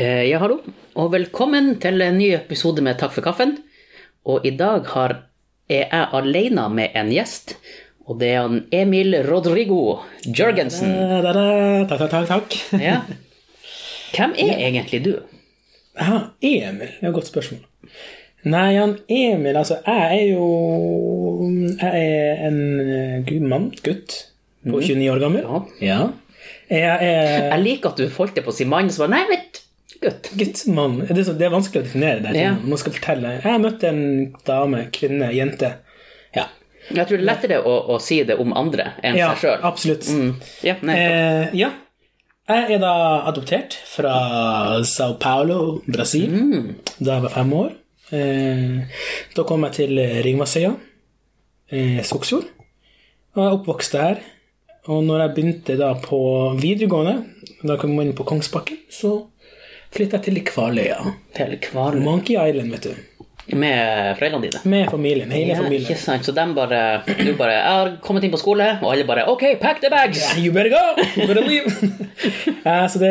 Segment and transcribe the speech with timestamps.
[0.00, 0.60] Eh, Ja, hallo,
[0.96, 3.56] og velkommen til en ny episode med Takk for kaffen.
[4.28, 5.16] Og i dag har,
[5.70, 7.56] er jeg alene med en gjest,
[8.06, 10.92] og det er han Emil Rodrigo Jørgensen.
[10.94, 11.44] Da, da, da.
[11.90, 12.56] Takk, takk, takk.
[12.80, 13.00] Ja.
[14.14, 15.12] Hvem er egentlig du?
[16.00, 16.94] Ja, Emil.
[16.96, 17.62] Det er et godt spørsmål.
[18.50, 20.44] Nei, han Emil, altså Jeg er jo
[21.76, 24.14] Jeg er en gud, mann, gutt,
[24.64, 25.44] på 29 år gammel.
[25.44, 25.58] Ja.
[25.84, 26.00] Ja.
[26.70, 29.26] Jeg er Jeg liker at du holdt det på å si mann, så bare nei,
[29.28, 29.66] vet gutt.
[30.00, 30.98] Gutt, mann.
[31.08, 32.34] Det det er vanskelig å definere det.
[32.38, 32.54] Ja.
[32.62, 33.36] Man skal fortelle.
[33.38, 34.02] Jeg har møtt en
[34.48, 35.74] dame, kvinne, jente.
[36.36, 36.46] Ja.
[36.88, 39.62] Jeg tror det er lettere å, å si det om andre enn ja seg sjøl.
[39.70, 40.08] absolutt.
[40.08, 40.32] Mm.
[40.66, 40.76] Ja.
[40.96, 41.72] Eh, ja.
[42.50, 42.94] Jeg er da
[43.30, 44.14] adoptert fra
[44.88, 46.32] Sao Paulo, Brasil,
[46.98, 47.76] da jeg var fem år.
[48.16, 49.04] Eh,
[49.36, 50.72] da kom jeg til Ringvassøya,
[51.70, 52.48] eh, Skogsfjord,
[53.36, 54.24] og jeg oppvokste her.
[54.90, 56.18] Og når jeg begynte da på
[56.58, 57.20] videregående,
[57.62, 59.12] da kom jeg inn på Kongsbakken, så
[59.94, 60.98] flyttet jeg til Kvaløya.
[61.36, 62.04] Til Kvaløya.
[62.04, 62.94] Monkey Island, vet du.
[63.56, 64.60] Med foreldrene dine.
[64.70, 66.22] Med familien, hele Ja, ikke sant.
[66.24, 69.42] Så de bare Du bare Jeg har kommet inn på skole, og alle bare OK,
[69.60, 70.20] pack the bags!
[70.20, 71.02] Yeah, you better go!
[71.16, 71.72] You better leave!
[72.68, 73.10] ja, så det,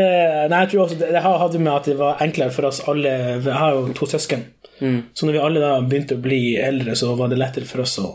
[0.50, 2.80] nei, jeg tror også det, det har- hadde med at det var enklere for oss
[2.88, 3.10] alle
[3.44, 4.46] Jeg har jo to søsken.
[4.80, 7.98] Så når vi alle da begynte å bli eldre, så var det lettere for oss
[8.00, 8.14] å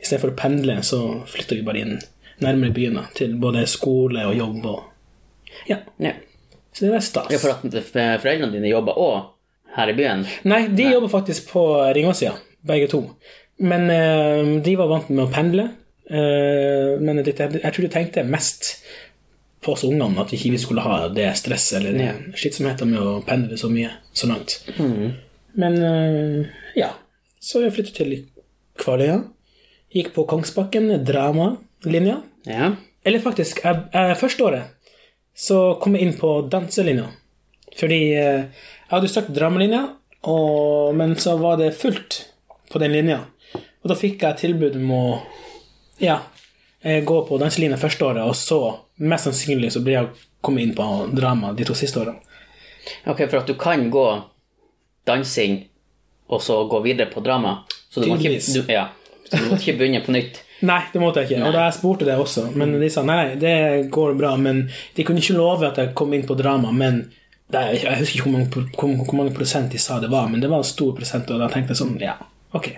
[0.00, 1.98] Istedenfor å pendle, så flytta vi bare inn
[2.40, 2.94] nærmere byen.
[2.98, 5.76] da, Til både skole og jobb og Ja.
[6.00, 6.14] Ja.
[6.72, 7.30] Så det var stas.
[7.32, 7.90] Ja, for at
[8.22, 9.18] foreldrene dine jobber òg
[9.76, 10.24] her i byen?
[10.48, 11.64] Nei, de jobber faktisk på
[11.96, 12.34] Ringåssida,
[12.66, 13.04] begge to.
[13.60, 15.68] Men uh, de var vant med å pendle.
[16.10, 18.72] Uh, men jeg, jeg tror de tenkte mest
[19.60, 23.18] på oss ungene, at vi ikke skulle ha det stresset eller det slitsomheten med å
[23.26, 24.62] pendle så mye, så langt.
[25.60, 26.94] Men uh, ja.
[27.40, 28.16] Så jeg flyttet til
[28.80, 29.20] Kvaløya.
[29.90, 32.20] Gikk på Kongsbakken, dramalinja.
[32.46, 32.74] Ja.
[33.04, 34.79] Eller faktisk, jeg, jeg, første året
[35.36, 37.08] så kom jeg inn på danselinja.
[37.78, 39.84] Fordi eh, jeg hadde søkt dramalinja,
[40.28, 42.20] og, men så var det fullt
[42.70, 43.22] på den linja.
[43.54, 45.04] Og da fikk jeg tilbud om å
[46.02, 46.18] ja,
[46.82, 48.60] eh, gå på danselinja første året, og så
[49.00, 52.20] mest sannsynlig så blir jeg kommet inn på drama de to siste årene.
[53.08, 54.06] Ok, for at du kan gå
[55.08, 55.62] dansing
[56.30, 57.62] og så gå videre på drama.
[57.90, 58.88] Så du må ikke, du, ja,
[59.26, 60.42] så du må ikke begynne på nytt.
[60.62, 61.46] Nei, det måtte jeg ikke.
[61.48, 63.54] Og da jeg spurte det også, men de sa nei, det
[63.90, 64.34] går bra.
[64.36, 64.66] Men
[64.96, 66.72] de kunne ikke love at jeg kom inn på drama.
[66.72, 66.98] Men
[67.52, 70.40] er- jeg husker ikke hvor mange, hvor, hvor mange prosent de sa det var, men
[70.40, 72.14] det var en stor prosent, og da tenkte jeg sånn, ja,
[72.54, 72.68] ok,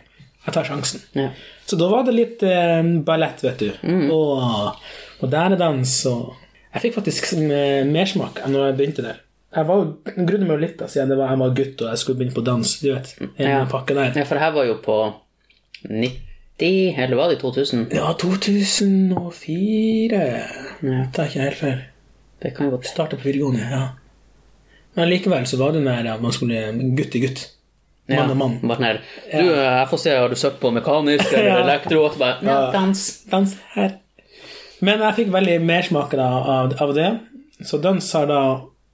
[0.47, 1.03] jeg tar sjansen.
[1.19, 1.27] Ja.
[1.67, 3.69] Så da var det litt eh, ballett, vet du,
[4.15, 4.79] og
[5.23, 6.33] moderne dans, og
[6.73, 9.21] jeg fikk faktisk eh, mersmak enn når jeg begynte der.
[9.53, 12.35] Jeg var jo grunnet meg litt da, siden jeg var gutt og jeg skulle begynne
[12.39, 13.65] på dans, du vet, en Ja.
[13.69, 14.13] pakke der.
[14.17, 14.97] ja, for her var jo på
[15.91, 16.13] 90,
[16.63, 17.87] eller var det i 2000?
[17.95, 20.21] Ja, 2004.
[20.83, 21.01] Ja.
[21.13, 21.81] Det er ikke helt feil.
[22.43, 23.83] Det kan jo godt Starta på videregående, ja.
[24.95, 26.67] Men likevel så var det mer at man skulle
[26.99, 27.45] gutt i gutt.
[28.11, 28.57] Mann og mann.
[28.61, 31.61] Sånn du, jeg får se, har du søkt på mekanisk eller Ja.
[31.63, 32.03] elektro?
[32.19, 33.05] Bare, ja, dans.
[33.31, 33.95] Dans her.
[34.83, 37.09] Men jeg fikk veldig mersmak av, av det.
[37.65, 38.41] Så dans har da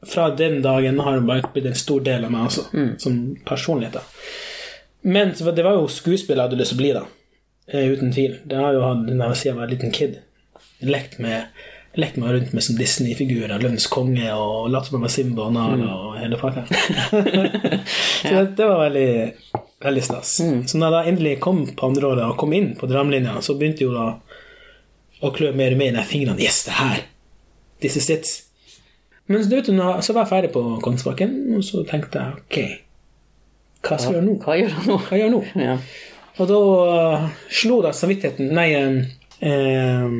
[0.07, 2.69] fra den dagen har det bare blitt en stor del av meg også,
[3.03, 3.17] som
[3.49, 3.97] personlighet.
[3.97, 4.05] da.
[5.03, 7.03] Men det var jo skuespill jeg hadde lyst til å bli, da.
[7.69, 8.39] Eh, uten tvil.
[8.49, 10.21] Det har jo hatt siden jeg var en liten kid.
[10.81, 11.67] Lekt med
[11.99, 15.55] lekt meg rundt med som Disney-figurer, Lønns konge og latt som jeg var Simba og
[15.56, 16.62] Nala og hele pakka.
[18.23, 19.12] så det, det var veldig,
[19.84, 20.34] veldig stas.
[20.39, 23.57] Så når jeg da endelig kom på andre året og kom inn på dramlinja, så
[23.59, 24.11] begynte jo da
[25.25, 26.39] å klø mer og mer i fingrene.
[26.45, 27.03] Yes, det her!
[27.83, 28.31] This is it.
[29.27, 29.59] Men så,
[30.07, 32.61] så var jeg ferdig på Kongsbakken, og så tenkte jeg ok,
[33.89, 34.37] hva skal jeg gjøre nå?
[34.43, 34.95] Hva gjør jeg nå?
[34.99, 35.43] Hva gjør jeg nå?
[35.62, 35.75] Ja.
[36.38, 36.59] Og da
[37.19, 38.69] uh, slo da samvittigheten Nei
[39.43, 40.19] um,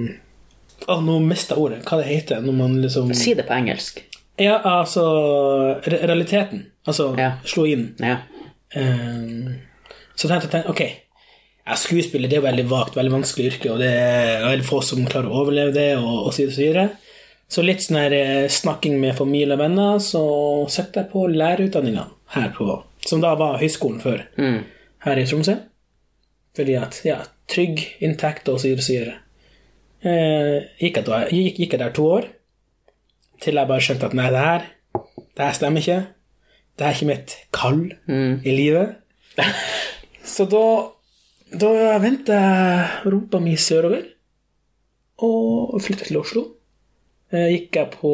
[0.89, 1.81] Å, nå mista jeg ordet.
[1.87, 4.01] Hva det heter når man liksom Si det på engelsk.
[4.39, 5.05] Ja, altså
[5.87, 6.67] Realiteten.
[6.87, 7.33] Altså Ja.
[7.45, 7.91] slo inn.
[8.03, 8.21] Ja.
[8.77, 9.57] Um,
[10.19, 10.83] så tenkte jeg ok,
[11.79, 15.31] skuespiller det er veldig vagt, veldig vanskelig yrke, og det er veldig få som klarer
[15.31, 16.89] å overleve det, og, og så videre,
[17.49, 20.23] så litt sånn her eh, snakking med familie og venner, så
[20.73, 22.67] søkte jeg på lærerutdanninga her på
[23.07, 24.59] Som da var høyskolen før, Mm.
[25.07, 25.55] her i Tromsø.
[26.59, 29.15] Fordi at, ja, trygg inntekt og syresyre.
[30.03, 32.27] Eh, gikk, jeg gikk, gikk jeg der to år,
[33.43, 34.67] til jeg bare skjønte at nei, det her,
[35.39, 35.99] det her stemmer ikke.
[36.79, 37.81] Det er ikke mitt kall
[38.43, 38.99] i livet.
[40.35, 40.65] Så da,
[41.55, 41.73] da
[42.03, 44.05] vendte jeg rumpa mi sørover
[45.27, 46.45] og flyttet til Oslo.
[47.33, 48.13] Eh, Gikk jeg på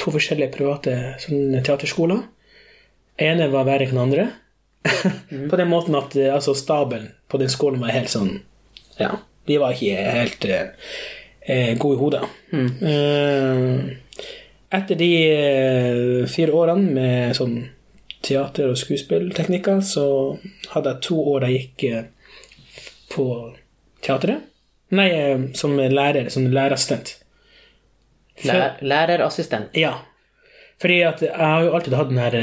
[0.00, 2.24] to forskjellige private sånne teaterskoler.
[3.18, 4.26] ene var verre enn den andre.
[5.50, 8.36] På den måten at eh, altså, staben på den skolen var helt sånn
[8.98, 9.16] Ja,
[9.48, 10.68] de var ikke helt eh,
[11.40, 12.22] eh, gode i hodet.
[12.54, 13.64] Eh,
[14.74, 17.58] etter de eh, fire årene med sånn
[18.24, 20.06] teater- og skuespillteknikker, så
[20.72, 22.06] hadde jeg to år jeg gikk eh,
[23.12, 23.26] på
[24.04, 24.46] teatret.
[24.94, 25.10] Nei,
[25.58, 27.16] som lærer, som lærerassistent.
[28.46, 29.74] Lær, lærerassistent.
[29.76, 29.96] Ja.
[30.82, 32.36] Fordi at jeg har jo alltid hatt den her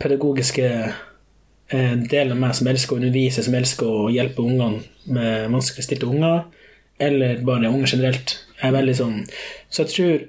[0.00, 0.68] pedagogiske
[1.70, 6.08] eh, del av meg som elsker å undervise, som elsker å hjelpe ungene med vanskeligstilte
[6.08, 6.44] unger,
[7.00, 8.36] eller bare unger generelt.
[8.60, 9.20] Jeg er veldig sånn
[9.72, 10.24] Så jeg tror,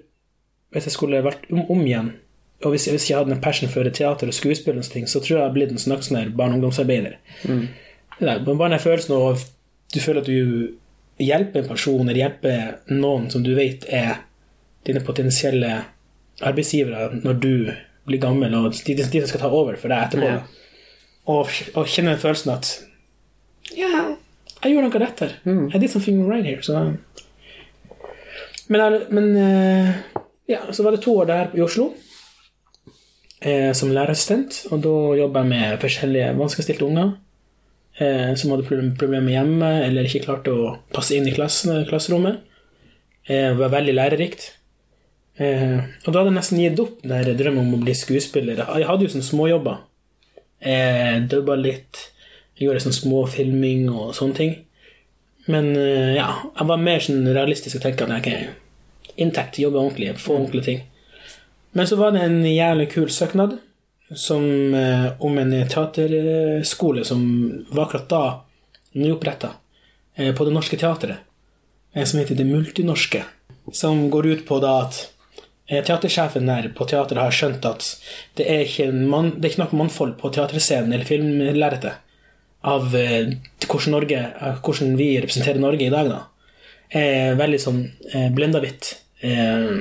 [0.72, 2.14] hvis jeg skulle vært om, om igjen,
[2.62, 5.34] og hvis, hvis jeg hadde en passion for teater og skuespill, og ting, så tror
[5.34, 7.18] jeg jeg hadde blitt en sånn sånn barne- og ungdomsarbeider.
[8.22, 9.42] Det er bare den følelsen av
[9.92, 10.78] du føler at du
[11.22, 14.22] hjelper en person, eller hjelper noen som du vet er
[14.88, 15.74] dine potensielle
[16.42, 17.54] arbeidsgivere når du
[18.08, 20.30] blir gammel, og de, de som skal ta over for deg etterpå.
[20.30, 20.61] Ja.
[21.30, 22.72] Og, og kjenne den følelsen at
[23.78, 24.16] Ja,
[24.62, 25.36] jeg gjorde noe rett her.
[25.46, 26.62] I did something right here.
[26.66, 26.96] Så.
[28.72, 29.90] Men, men eh,
[30.50, 31.92] ja, så var det to år der i Oslo
[33.42, 37.12] eh, som lærerassistent, og da jobba jeg med forskjellige vanskeligstilte unger
[38.00, 38.68] eh, som hadde
[39.00, 42.42] problemer hjemme eller ikke klarte å passe inn i klassen, klasserommet.
[43.30, 44.48] Eh, var veldig lærerikt.
[45.42, 48.62] Eh, og da hadde jeg nesten gitt opp den drømmen om å bli skuespiller.
[48.62, 49.82] Jeg hadde jo sånne småjobber.
[50.62, 52.08] Eh, Dubba litt,
[52.62, 54.54] gjorde sånn småfilming og sånne ting.
[55.50, 60.14] Men eh, ja, jeg var mer sånn realistisk og tenkte at ok, inntekt, jobbe ordentlig,
[60.22, 60.84] få ordentlige ting.
[61.78, 63.58] Men så var det en jævlig kul søknad
[64.14, 64.44] som,
[64.76, 67.26] eh, om en teaterskole som
[67.72, 68.24] var akkurat da
[69.00, 69.56] nyoppretta
[70.36, 71.18] på Det Norske Teatret,
[71.94, 73.24] eh, som heter Det Multinorske.
[73.72, 75.10] Som går ut på da at
[75.72, 77.86] teatersjefen der på teateret har skjønt at
[78.40, 82.02] det er ikke, man, det er ikke nok mannfold på teaterscenen eller filmlerretet
[82.62, 83.32] av eh,
[83.66, 86.20] hvordan, Norge, eh, hvordan vi representerer Norge i dag, da.
[86.94, 87.82] er veldig sånn
[88.12, 88.94] eh, blenda hvitt.
[89.26, 89.72] Eh,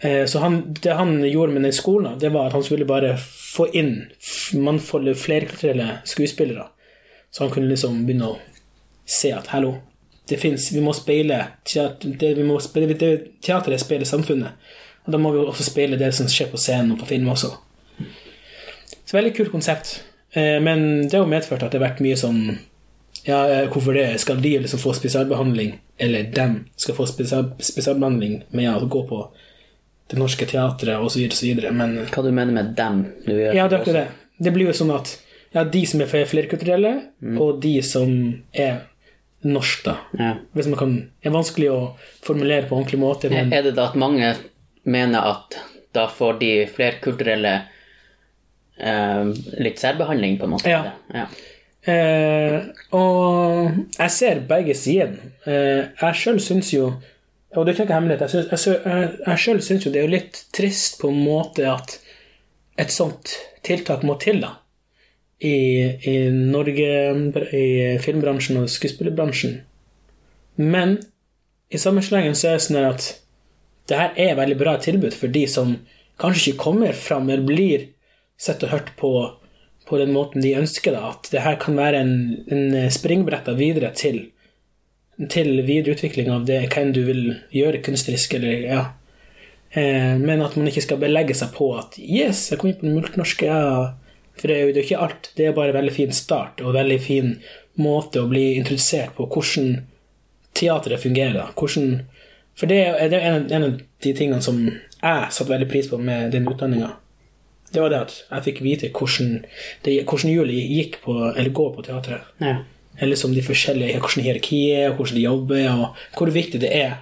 [0.00, 2.88] eh, så han, det han gjorde med den skolen, da, det var at han skulle
[2.88, 3.94] bare få inn
[4.56, 6.70] mannfoldet, flerkulturelle skuespillere.
[7.30, 8.38] Så han kunne liksom begynne å
[9.06, 9.76] se at hallo,
[10.28, 14.56] det fins Vi må speile teater, det, vi må speile, det, Teateret speiler samfunnet.
[15.06, 17.52] Og da må vi også speile det som skjer på scenen og på film også.
[19.06, 20.00] Så veldig kult konsept.
[20.32, 22.40] Eh, Men det har jo medført at det har vært mye sånn
[23.26, 24.20] Ja, eh, hvorfor det?
[24.22, 25.78] Skal de liksom få spesialbehandling?
[25.98, 29.20] Eller dem skal få spesial, spesialbehandling med å gå på
[30.10, 31.22] Det Norske Teatret osv.
[31.30, 31.62] osv.
[31.72, 33.04] Men Hva du mener med dem?
[33.26, 34.08] Du gjør ja, det er akkurat det.
[34.38, 35.16] Det blir jo sånn at
[35.54, 36.90] ja, de som er flerkulturelle,
[37.40, 38.10] og de som
[38.52, 38.82] er
[39.46, 39.96] norsk, da.
[40.18, 40.32] Ja.
[40.56, 41.80] Hvis man kan Det er vanskelig å
[42.26, 44.34] formulere på ordentlig måte, men Er det da at mange
[44.84, 45.56] mener at
[45.96, 47.52] da får de flerkulturelle
[48.78, 49.24] eh,
[49.62, 50.70] litt særbehandling, på en måte?
[50.70, 50.92] Ja.
[51.14, 51.26] ja.
[51.86, 52.56] Eh,
[52.98, 55.12] og jeg ser begge sider.
[55.46, 56.88] Eh, jeg sjøl syns jo
[57.56, 58.20] Og det er ikke hemmelighet.
[58.26, 61.64] Jeg, synes- jeg, jeg, jeg selv syns jo det er litt trist på en måte
[61.70, 61.94] at
[62.76, 63.30] et sånt
[63.64, 64.50] tiltak må til, da.
[65.36, 65.56] I,
[66.08, 66.92] i Norge,
[67.52, 67.66] i
[68.00, 69.58] filmbransjen og skuespillerbransjen.
[70.56, 70.96] Men
[71.68, 73.08] i samme slengen så er det sånn at
[73.90, 75.76] det her er veldig bra tilbud for de som
[76.20, 77.90] kanskje ikke kommer fram, eller blir
[78.40, 79.12] sett og hørt på
[79.86, 81.02] på den måten de ønsker det.
[81.02, 82.14] At det her kan være en,
[82.50, 84.24] en springbrett videre til,
[85.30, 87.22] til videreutvikling av det, hvem du vil
[87.54, 88.80] gjøre kunstnerisk, eller ja.
[89.76, 92.86] Eh, men at man ikke skal belegge seg på at 'yes, jeg kom inn på
[92.86, 93.94] den multinorske', ja.
[94.36, 95.30] For det er jo ikke alt.
[95.36, 97.32] Det er bare en veldig fin start og en veldig fin
[97.80, 99.80] måte å bli introdusert på hvordan
[100.56, 101.54] teatret fungerer.
[101.56, 102.02] Hvordan,
[102.56, 105.88] for det er det er en, en av de tingene som jeg satte veldig pris
[105.90, 106.94] på med den utdanninga.
[107.72, 109.40] Det var det at jeg fikk vite hvordan,
[109.84, 112.32] det, hvordan hjulet gikk på, eller går på teatret.
[112.44, 112.62] ja.
[112.98, 116.94] Eller som de forskjellige, hvordan hierarkiet er, hvordan de jobber, og hvor viktig det er.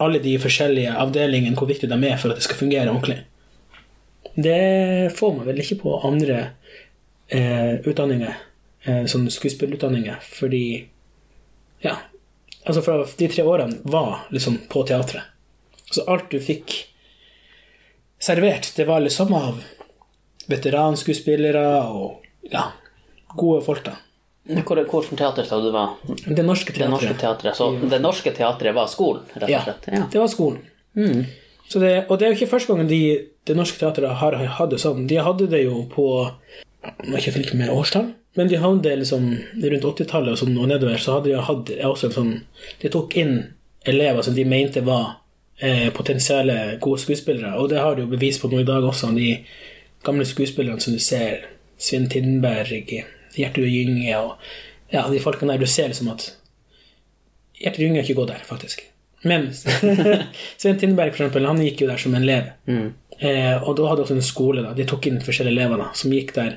[0.00, 3.18] Alle de forskjellige avdelingene, hvor viktig de er for at det skal fungere ordentlig.
[4.34, 6.38] Det får man vel ikke på andre
[7.28, 8.34] eh, utdanninger,
[8.84, 10.88] eh, sånn skuespillerutdanninger, fordi
[11.82, 11.96] Ja.
[12.64, 15.22] Altså, fra de tre årene var liksom på teatret.
[15.90, 16.86] Så alt du fikk
[18.22, 19.58] servert, det var liksom av
[20.46, 22.22] veteranskuespillere og
[22.52, 22.68] ja,
[23.36, 23.96] gode folk, da.
[24.46, 25.90] Hvilket teater sa du det var?
[26.26, 27.20] Det norske Det norske teatret.
[27.20, 27.56] teatret.
[27.56, 29.86] Så det norske teatret var skolen, rett og slett?
[29.92, 30.02] Ja.
[30.12, 31.26] det var skolen.
[31.68, 33.02] Så det, og det er jo ikke første gangen de,
[33.46, 35.06] Det Norske Teatret har hatt det sånn.
[35.10, 36.06] De hadde det jo på
[36.82, 39.26] Jeg er ikke flinke med årstall, men de hadde det liksom
[39.62, 42.32] rundt 80-tallet og, sånn, og nedover, så hadde de hatt også en sånn
[42.82, 43.36] De tok inn
[43.86, 45.18] elever som de mente var
[45.58, 49.10] eh, potensielle gode skuespillere, og det har de jo bevis på nå i dag også.
[49.16, 49.32] De
[50.06, 51.48] gamle skuespillerne som du ser,
[51.82, 52.92] Svinn Tindberg,
[53.34, 54.36] Gjertrud Gynge og
[54.92, 56.28] ja, de folkene der, du ser liksom at
[57.58, 58.86] Gjertrud Gynge har ikke gått der, faktisk.
[59.22, 59.48] Men
[60.60, 62.50] Svein Tindberg, for eksempel, han gikk jo der som en elev.
[63.22, 64.72] Eh, og da hadde også en skole, da.
[64.74, 66.56] De tok inn forskjellige elever da, som gikk der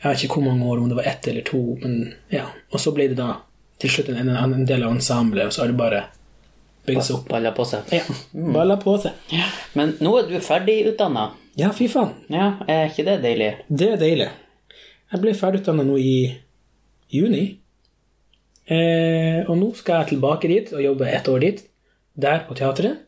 [0.00, 2.46] Jeg vet ikke hvor mange år, om det var ett eller to, men ja.
[2.72, 3.34] Og så ble det da
[3.80, 6.00] til slutt en, en, en del av ensemblet, og så har det bare
[6.88, 7.28] bygd seg opp.
[7.28, 7.92] Balla på seg.
[7.92, 8.02] Ja,
[8.56, 9.36] Balla på seg.
[9.76, 11.26] Men nå er du ferdigutdanna.
[11.60, 12.14] Ja, fy faen.
[12.32, 13.50] Ja, er ikke det deilig?
[13.68, 14.30] Det er deilig.
[15.12, 16.14] Jeg ble ferdigutdanna nå i
[17.12, 17.44] juni.
[18.70, 21.62] Eh, og nå skal jeg tilbake dit og jobbe ett år dit.
[22.20, 23.04] Der på teatret.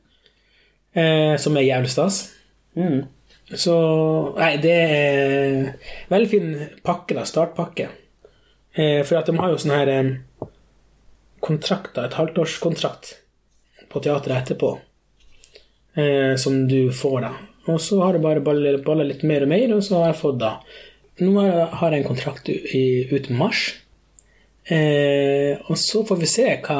[0.92, 2.22] Eh, som er jævlig stas.
[2.78, 3.02] Mm.
[3.52, 3.74] Så
[4.38, 5.56] Nei, det er
[6.12, 6.52] veldig fin
[6.84, 7.26] pakke, da.
[7.28, 7.90] Startpakke.
[8.72, 10.12] Eh, for at de har jo sånn her eh,
[11.44, 13.16] kontrakter, et halvtårskontrakt
[13.92, 14.76] på teatret etterpå.
[15.94, 17.32] Eh, som du får, da.
[17.70, 20.40] Og så har det bare balla litt mer og mer, og så har jeg fått
[20.42, 20.56] da
[21.20, 23.66] Nå har jeg, en kontrakt i, ut mars.
[24.64, 26.78] Eh, og så får vi se hva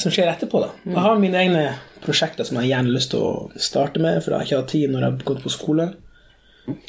[0.00, 0.70] som skjer etterpå, da.
[0.88, 1.64] Jeg har mine egne
[2.04, 4.72] prosjekter som jeg gjerne har lyst til å starte med, for jeg har ikke hatt
[4.72, 5.88] tid når jeg har gått på skole.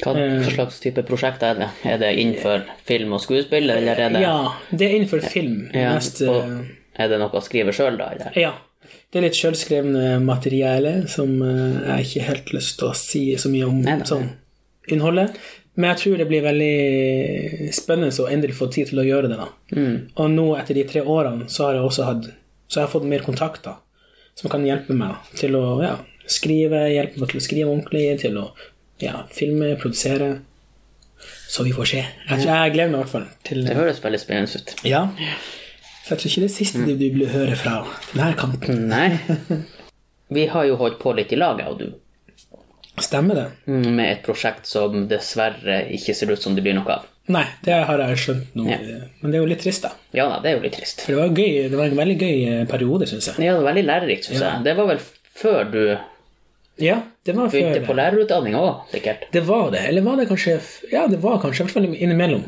[0.02, 1.70] Hva, hva slags type prosjekt er det?
[1.88, 4.36] Er det innenfor film og skuespill, eller er det Ja,
[4.70, 5.64] det er innenfor film.
[5.74, 8.12] Ja, mest, og eh, Er det noe å skrive sjøl, da?
[8.16, 8.36] Eller?
[8.38, 8.52] ja.
[9.12, 13.50] Det er litt sjølskrevne materiale som eh, jeg ikke helt lyst til å si så
[13.52, 13.98] mye om nei.
[14.08, 14.30] sånn
[14.92, 15.36] innholdet.
[15.76, 19.38] Men jeg tror det blir veldig spennende å endelig få tid til å gjøre det.
[19.40, 19.48] da.
[19.76, 19.94] Mm.
[20.20, 22.28] Og nå etter de tre årene så har jeg også hatt,
[22.72, 23.76] så jeg har fått mer kontakter
[24.38, 28.38] som kan hjelpe meg til å ja, skrive, hjelpe meg til å skrive ordentlig, til
[28.40, 28.46] å
[29.02, 30.30] ja, filme, produsere.
[31.52, 32.00] Så vi får se.
[32.30, 34.72] Jeg, jeg gleder meg i hvert fall til Det høres veldig spennende ut.
[34.88, 35.02] Ja.
[36.02, 37.74] Så jeg tror ikke det er siste du vil høre fra
[38.14, 38.86] denne kanten.
[38.88, 39.60] Nei.
[40.32, 41.90] Vi har jo holdt på litt i lag, jeg og du,
[43.00, 43.46] Stemmer det?
[43.66, 47.06] Mm, med et prosjekt som dessverre ikke ser ut som det blir noe av.
[47.30, 48.64] Nei, det har jeg skjønt nå.
[48.66, 48.78] Ja.
[49.22, 49.92] Men det er jo litt trist, da.
[50.16, 51.04] Ja da, det er jo litt trist.
[51.04, 53.36] For det var, gøy, det var en veldig gøy eh, periode, syns jeg.
[53.46, 54.64] Ja, det var veldig lærerikt, syns jeg.
[54.66, 55.02] Det var vel
[55.42, 55.82] før du
[56.82, 59.28] Ja, det var begynte før på lærerutdanning òg, sikkert.
[59.34, 59.84] Det var det.
[59.92, 60.58] Eller var det kanskje
[60.90, 62.42] Ja, det var kanskje i hvert fall innimellom.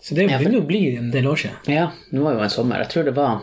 [0.00, 1.58] Så det begynner å bli en del år siden.
[1.74, 2.84] Ja, nå var jo en sommer.
[2.84, 3.42] Jeg tror det var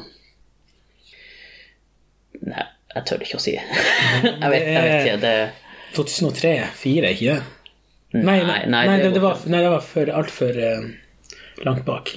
[2.47, 2.63] Nei,
[2.95, 3.53] jeg tør ikke å si.
[4.23, 5.21] jeg, vet, jeg vet ikke.
[5.25, 5.35] Det
[5.97, 7.37] 2003-2004, ikke det?
[8.13, 10.85] Nei, nei, Nei, nei, det, det var, nei, det var for, altfor uh,
[11.65, 12.13] langt bak.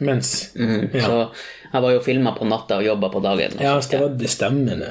[0.00, 0.64] Mens ja.
[1.06, 1.16] Så
[1.72, 3.52] jeg var jo filma på natta og jobba på dagen.
[3.60, 4.90] ja, så det var det stemmende.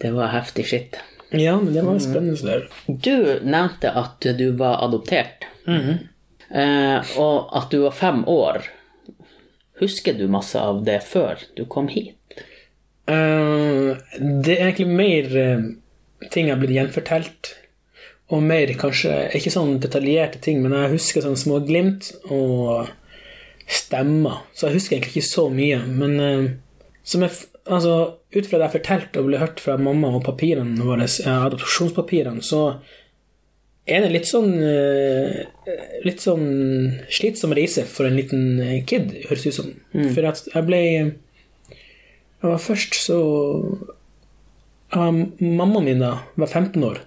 [0.00, 0.12] det.
[0.14, 0.96] Var heftig skitt.
[1.32, 2.36] Ja, men det var spennende.
[2.36, 2.68] så der.
[2.88, 5.98] Du nevnte at du var adoptert, Mhm.
[6.50, 8.66] Eh, og at du var fem år.
[9.80, 12.16] Husker du masse av det før du kom hit?
[13.10, 15.62] Uh, det er egentlig mer eh,
[16.30, 17.54] ting jeg har blitt gjenfortelt.
[18.30, 22.92] Og mer kanskje Ikke sånn detaljerte ting, men jeg husker sånne små glimt og
[23.70, 24.44] stemmer.
[24.54, 25.80] Så jeg husker egentlig ikke så mye.
[25.88, 27.96] Men uh, som jeg, altså,
[28.36, 32.76] ut fra det jeg fortalte og ble hørt fra mamma og papirene våre, adopsjonspapirene, så
[33.90, 35.40] er det litt sånn eh,
[36.06, 36.46] Litt sånn
[37.12, 39.70] slitsom reise for en liten eh, kid, høres det ut som.
[40.14, 40.80] For at jeg ble
[42.40, 43.18] jeg var først så
[44.96, 47.02] um, Mammaen min da var 15 år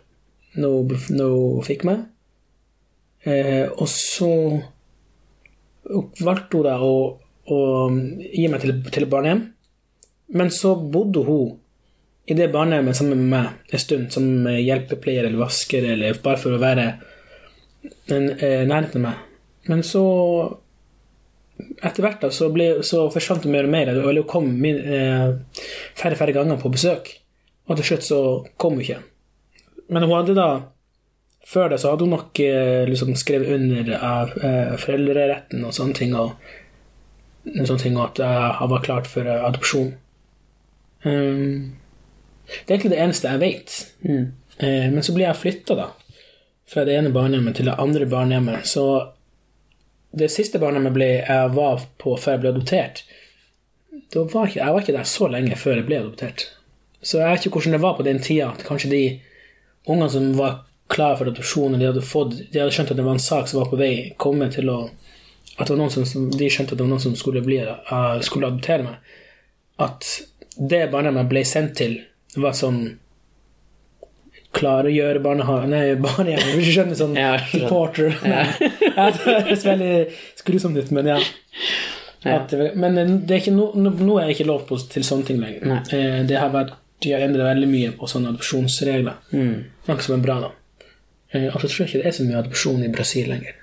[0.61, 2.03] når hun- fikk meg.
[3.25, 4.29] Eh, og så
[6.23, 6.93] valgte hun da å,
[7.49, 7.59] å
[8.21, 9.41] gi meg til, til barnehjem.
[10.37, 11.57] Men så bodde hun
[12.25, 16.55] i det barnehjemmet sammen med meg en stund som hjelpepleier eller vasker, eller bare for
[16.55, 16.85] å være
[18.07, 19.23] eh, nærheten av meg.
[19.67, 20.03] Men så
[21.83, 23.91] etter hvert da, så, ble, så forsvant hun mer og mer.
[23.93, 25.33] Eller hun kom min, eh,
[25.99, 27.11] færre færre ganger på besøk.
[27.67, 28.19] Og til slutt så
[28.59, 29.01] kom hun ikke.
[29.89, 30.51] Men hun hadde da
[31.43, 35.97] Før det så hadde hun nok eh, liksom skrevet under av eh, foreldreretten og sånne
[35.97, 36.13] ting.
[36.15, 36.37] Og,
[37.43, 39.89] sånne ting, og at jeg var klart for adopsjon.
[41.03, 41.82] Um,
[42.47, 43.75] det er egentlig det eneste jeg vet.
[44.57, 45.89] Eh, men så blir jeg flytta, da.
[46.69, 48.67] Fra det ene barnehjemmet til det andre barnehjemmet.
[48.67, 48.85] Så
[50.13, 53.03] det siste barnehjemmet ble, jeg var på før jeg ble adoptert,
[54.13, 56.45] var ikke, jeg var ikke der så lenge før jeg ble adoptert.
[57.03, 58.51] Så jeg vet ikke hvordan det var på den tida.
[58.53, 59.03] At kanskje de
[59.89, 60.61] ungene som var
[60.93, 63.61] klare for adopsjon, de hadde, fått, de hadde skjønt at det var en sak som
[63.61, 64.83] var på vei, komme til å
[65.53, 68.17] At det var noen som, de skjønte at det var noen som skulle, bli, uh,
[68.25, 69.11] skulle adoptere meg.
[69.77, 70.07] At
[70.57, 71.99] det barnehjemmet ble sendt til,
[72.41, 72.81] var sånn
[74.53, 76.53] gjøre barnehage Nei, barnehjem.
[76.57, 78.13] Hvis du skjønner sånn Ja, supporter.
[78.23, 78.45] Nei.
[78.93, 79.93] Ja, det høres veldig
[80.39, 81.17] skrusomt ut, men ja.
[82.23, 82.37] Ja.
[82.37, 82.95] At, men
[83.27, 85.81] det er ikke no, nå er jeg ikke lov på, til sånne ting lenger.
[85.91, 89.17] Eh, Det har vært de har endret veldig mye på sånne adopsjonsregler.
[89.33, 90.51] Noe som er bra, da.
[91.33, 93.57] Eh, altså, jeg tror ikke det er så mye adopsjon i Brasil lenger.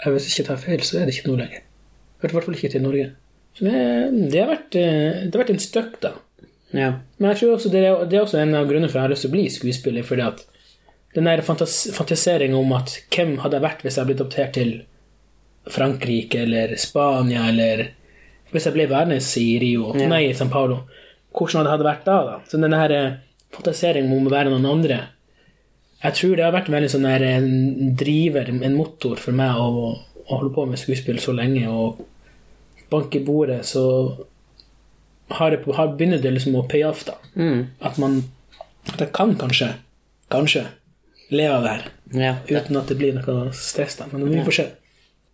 [0.00, 1.62] Jeg, Hvis jeg ikke tar feil, så er det ikke noe lenger.
[1.62, 3.06] I hvert fall ikke til Norge.
[3.54, 3.76] Så det,
[4.32, 6.12] det, har, vært, eh, det har vært en støkk, da.
[6.72, 6.92] Ja.
[7.18, 9.08] Men jeg tror også det er, det er også en av grunnene for at jeg
[9.08, 10.06] har lyst til å bli skuespiller.
[10.06, 10.44] fordi at
[11.14, 14.74] den der fantas, fantaseringen om at hvem hadde jeg vært hvis jeg ble adoptert til
[15.70, 17.88] Frankrike eller Spania, eller
[18.52, 20.08] hvis jeg ble værende i Rio, Ja.
[20.08, 20.84] nei, i San Paulo,
[21.34, 22.18] hvordan hadde det vært da?
[22.26, 22.40] da?
[22.48, 23.18] Så den der
[23.50, 25.00] fantaseringa om å være noen andre
[26.02, 29.96] Jeg tror det har vært veldig sånn der en driver, en motor for meg å,
[30.24, 31.98] å holde på med skuespill så lenge og
[32.90, 34.16] banke i bordet, så
[35.30, 37.14] har, det, har begynner det liksom å pay off, da.
[37.36, 37.66] Mm.
[37.80, 38.22] At man
[38.90, 39.74] At jeg kan kanskje,
[40.32, 40.62] kanskje,
[41.30, 41.88] leve av det her.
[42.16, 42.34] ja.
[42.48, 44.06] Uten at det blir noe stress, da.
[44.12, 44.64] Men vi får se.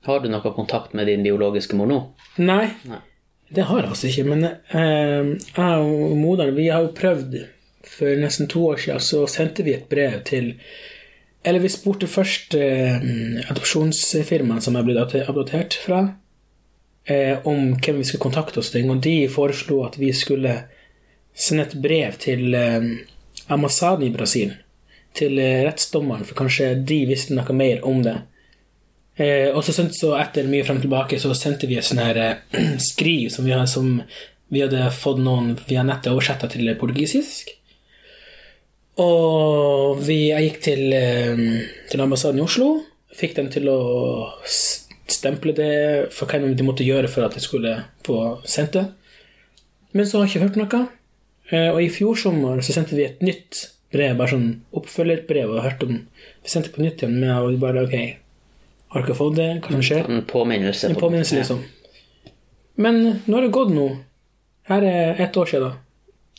[0.06, 2.00] Har du noe kontakt med din biologiske mor nå?
[2.38, 2.98] Nei, Nei.
[3.50, 4.24] det har jeg altså ikke.
[4.28, 7.38] Men eh, jeg og moderen, vi har jo prøvd
[7.86, 10.56] For nesten to år siden så sendte vi et brev til
[11.46, 12.96] Eller vi spurte først eh,
[13.50, 16.00] adopsjonsfirmaet som jeg ble adopter- adoptert fra,
[17.06, 20.54] eh, om hvem vi skulle kontakte oss til, og de foreslo at vi skulle
[21.36, 22.88] sende et brev til eh,
[23.52, 24.54] ambassaden i Brasil.
[25.16, 28.16] Til eh, rettsdommeren, for kanskje de visste noe mer om det.
[29.16, 32.18] Eh, og så, så etter mye frem og tilbake så sendte vi et sånn her
[32.20, 33.94] eh, skriv som vi, hadde, som
[34.52, 37.54] vi hadde fått noen via nettet oversetta til portugisisk.
[39.00, 41.46] Og vi, jeg gikk til, eh,
[41.92, 42.70] til ambassaden i Oslo,
[43.16, 43.80] fikk dem til å
[45.12, 47.72] stemple det for hva de måtte gjøre for at jeg skulle
[48.06, 48.86] få sendt det.
[49.92, 50.88] Men så har jeg ikke hørt noe.
[51.50, 55.62] Eh, Og i fjor sommer så sendte vi et nytt brev, bare sånn oppfølgerbrev, og
[55.62, 56.00] hørte om
[56.42, 57.94] Vi sendte på nytt igjen med og bare OK,
[58.92, 59.48] har dere fått det?
[59.62, 60.10] Hva som skjer?
[60.10, 60.88] En påminnelse?
[60.88, 61.62] En på- påminnelse, liksom.
[62.76, 63.86] Men nå har det gått nå.
[64.68, 65.72] Her er ett år siden.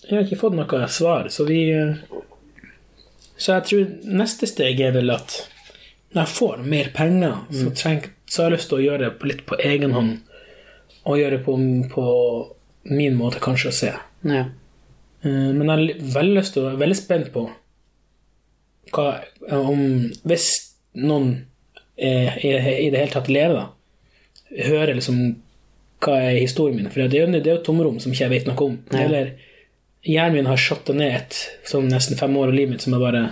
[0.04, 1.96] Jeg har ikke fått noe svar, så vi eh,
[3.38, 5.48] Så jeg tror neste steg er vel at
[6.18, 9.30] når jeg får mer penger, så, treng, så har jeg lyst til å gjøre det
[9.30, 10.16] litt på egen hånd.
[11.08, 11.56] Og gjøre det på,
[11.94, 12.06] på
[12.90, 13.92] min måte, kanskje, å se.
[14.28, 14.44] Ja.
[15.22, 17.48] Eh, Men jeg har veldig lyst til være veldig spent på
[18.96, 19.08] hva
[19.52, 19.82] om
[20.24, 20.46] Hvis
[20.96, 21.34] noen
[21.98, 22.52] er, i,
[22.86, 25.20] i det hele tatt lever, da, hører liksom
[26.04, 26.90] hva er historien min.
[26.94, 28.78] For det er jo, det er jo et tomrom som ikke jeg vet noe om.
[28.94, 29.04] Ja.
[29.08, 29.34] Eller
[30.08, 33.04] hjernen min har shotta ned et sånn nesten fem år av livet mitt som er
[33.04, 33.26] bare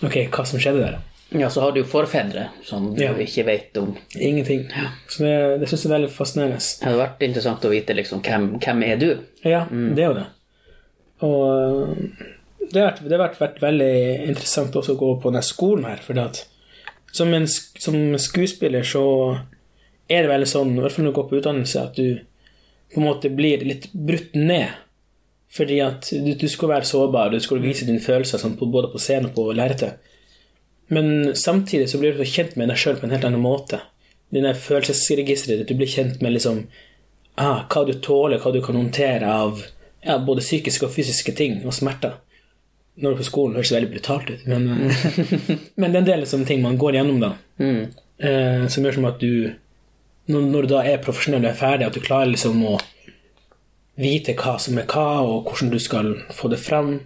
[0.00, 0.94] Ok, hva som skjedde der?
[1.30, 3.12] Ja, så har du forfedre som du Ja.
[3.14, 3.92] ikke vet om.
[4.18, 4.64] Ingenting.
[5.08, 6.58] Så det, det syns jeg er veldig fascinerende.
[6.58, 9.08] Det hadde vært interessant å vite liksom, hvem, hvem er du?
[9.46, 10.26] Ja, det er jo det.
[11.20, 12.26] Og øh,
[12.72, 13.92] det har vært, det har vært, vært veldig
[14.30, 16.44] interessant også å gå på denne skolen her, for at
[17.12, 19.04] som, en, som skuespiller så
[20.10, 22.20] er det veldig sånn, i hvert fall når du går på utdannelse, at du
[22.94, 24.72] på en måte blir litt brutt ned.
[25.50, 28.90] Fordi at du, du skal være sårbar, du skal vise dine følelser sånn, på, både
[28.92, 29.98] på scenen og på lerretet.
[30.90, 33.78] Men samtidig så blir du så kjent med deg sjøl på en helt annen måte.
[34.34, 36.64] Dine følelsesregisteret ditt, du blir kjent med liksom
[37.38, 39.62] ah, hva du tåler, hva du kan håndtere av
[40.02, 42.18] ja, både psykiske og fysiske ting og smerter.
[43.00, 44.66] Når du er på skolen, høres det veldig brutalt ut, men,
[45.80, 47.32] men det er en del sånne ting man går gjennom, da.
[47.62, 47.82] Mm.
[48.20, 49.52] Eh, som gjør som at du
[50.30, 52.76] når, når du da er profesjonell og er ferdig, at du klarer liksom å
[54.00, 56.98] vite hva som er hva, og hvordan du skal få det fram,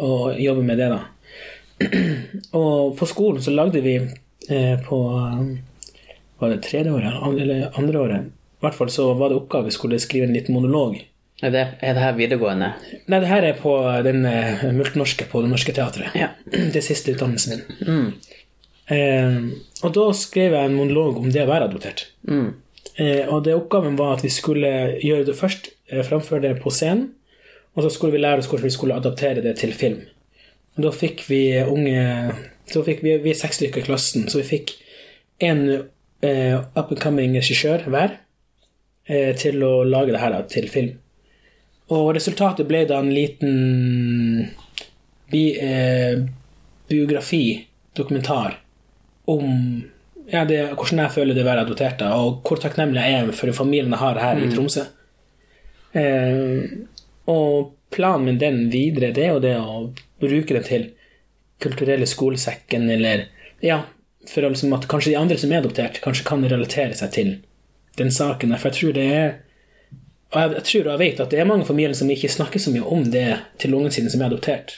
[0.00, 1.02] og jobbe med det, da.
[2.60, 4.98] og på skolen så lagde vi eh, på
[6.42, 8.28] Var det tredje året eller andre året?
[8.62, 11.00] I hvert fall så var det oppgave vi skulle skrive en liten monolog.
[11.42, 12.68] Er det, er det her videregående?
[13.10, 13.72] Nei, det her er på
[14.06, 16.14] den eh, multnorske på Det Norske Teatret.
[16.14, 16.30] Ja.
[16.74, 17.64] Det siste utdannelsen min.
[17.88, 18.36] Mm.
[18.94, 19.38] Eh,
[19.82, 22.06] og da skrev jeg en monolog om det å være adoptert.
[22.28, 22.52] Mm.
[22.94, 24.70] Eh, og det oppgaven var at vi skulle
[25.02, 27.10] gjøre det først, eh, framføre det på scenen,
[27.74, 30.02] og så skulle vi lære oss hvordan vi skulle adaptere det til film.
[30.80, 32.02] Da fikk vi unge
[32.72, 34.74] så fikk vi, vi er seks stykker i klassen, så vi fikk
[35.42, 35.64] en
[36.22, 38.14] eh, up and coming regissør hver
[39.08, 40.94] eh, til å lage det her da, til film.
[41.92, 44.46] Og resultatet ble da en liten
[45.32, 46.22] bi, eh,
[46.88, 47.44] biografi,
[47.96, 48.56] dokumentar,
[49.28, 49.44] om
[50.30, 53.36] ja, det, hvordan jeg føler det å være adoptert, da, og hvor takknemlig jeg er
[53.36, 54.86] for familien jeg har her i Tromsø.
[55.98, 56.64] Eh,
[57.28, 59.76] og planen med den videre, det er jo det å
[60.22, 60.90] bruke den til
[61.62, 63.26] kulturelle skolesekken, eller
[63.62, 63.82] ja,
[64.30, 67.32] for liksom at kanskje de andre som er adoptert, kanskje kan relatere seg til
[67.98, 68.54] den saken.
[68.58, 69.32] For jeg tror det er
[70.32, 72.62] og jeg, jeg tror og jeg vet at det er mange familier som ikke snakker
[72.62, 73.26] så mye om det
[73.60, 74.72] til ungen sine som er adoptert.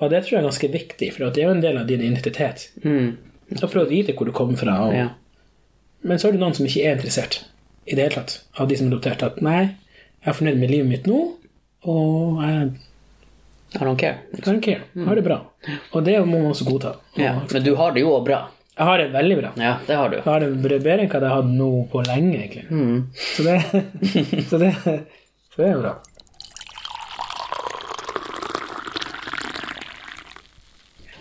[0.00, 2.02] Og det tror jeg er ganske viktig, for det er jo en del av din
[2.02, 2.70] identitet.
[2.82, 3.10] Mm.
[3.60, 4.78] Og prøve å vite hvor du kommer fra.
[4.86, 5.10] Og, Ja.
[6.04, 7.44] Men så er det noen som ikke er interessert
[7.88, 9.22] i det hele tatt, av de som er adoptert.
[9.24, 9.60] At nei,
[10.24, 11.20] jeg er fornøyd med livet mitt nå,
[11.84, 12.72] og jeg
[13.74, 14.18] I don't care.
[14.32, 14.80] I don't care.
[14.94, 15.08] Mm.
[15.08, 15.38] har det bra.
[15.92, 16.94] Og det må man også godta.
[17.18, 18.44] Ja, men du har det jo bra.
[18.76, 19.50] Jeg har det veldig bra.
[19.56, 20.16] Ja, det har du.
[20.16, 22.64] Jeg har det bedre enn hva jeg har hatt nå på lenge, egentlig.
[23.14, 23.58] Så, det,
[24.50, 24.72] så, det,
[25.54, 25.94] så det er bra.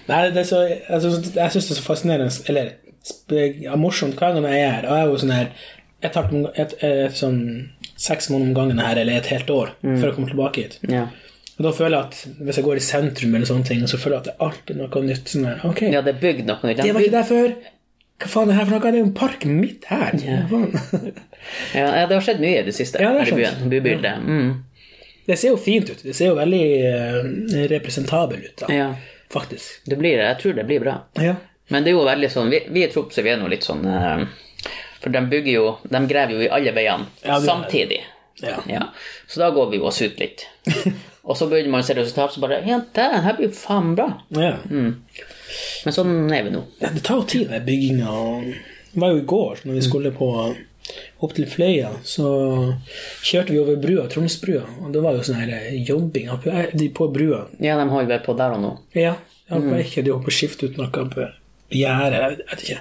[0.07, 2.73] Nei, det er så, jeg syns det er så fascinerende Eller
[3.63, 4.87] ja, morsomt hver gang jeg er her.
[4.89, 5.51] Og jeg er jo sånn her
[6.03, 7.39] et, tar et, et, et, sånn
[8.03, 10.73] seks måneder om gangen her, eller et helt år, før jeg kommer tilbake hit.
[10.91, 11.05] Ja.
[11.53, 14.17] Og da føler jeg at hvis jeg går i sentrum, eller sånne ting, så føler
[14.17, 15.29] jeg at det er alltid noe nytt.
[15.29, 16.81] Sånn her, ok, ja, det er bygd noe nytt.
[16.81, 17.55] det var ikke der før.
[18.23, 18.83] Hva faen er det her for noe?
[18.83, 20.19] Det er jo en park midt her.
[20.49, 20.65] Hva?
[21.75, 23.65] Ja, ja, det har skjedd mye i det siste Ja, det er her i byen.
[23.67, 24.21] Bybildet.
[24.23, 24.53] Mm.
[25.27, 25.99] Det ser jo fint ut.
[25.99, 28.69] Det ser jo veldig uh, representabel ut, da.
[28.71, 28.85] Ja.
[29.33, 29.81] Faktisk.
[29.83, 30.95] Det blir, jeg tror det blir bra.
[31.19, 31.35] Ja.
[31.67, 33.85] Men det er jo veldig sånn Vi, vi i Tromsø vi er nå litt sånn
[33.87, 34.23] uh,
[34.99, 38.01] For de bygger jo De graver jo i alle veiene Ja, samtidig.
[38.43, 38.57] Ja.
[38.67, 38.89] Ja.
[39.27, 40.47] Så da går vi jo ut litt.
[41.23, 43.95] og så begynner man å se resultat, så bare Ja, det her blir jo faen
[43.95, 44.09] bra.
[44.35, 44.57] ja.
[44.69, 46.63] Men sånn er vi nå.
[46.81, 48.11] Ja, Det tar jo tid, den bygginga.
[48.93, 50.29] Det var jo i går, når vi skulle på
[51.23, 52.27] opp til Fløya, så
[53.23, 56.27] kjørte vi over brua, Tromsbrua, og det var jo sånn her jobbing
[56.73, 57.45] de på brua.
[57.63, 58.73] Ja, de holder vel på der og nå.
[58.97, 59.15] Ja,
[59.49, 59.71] jeg mm.
[59.79, 61.29] ikke de holdt på å skifte ut noe på
[61.73, 62.79] gjerdet, jeg vet- ikke.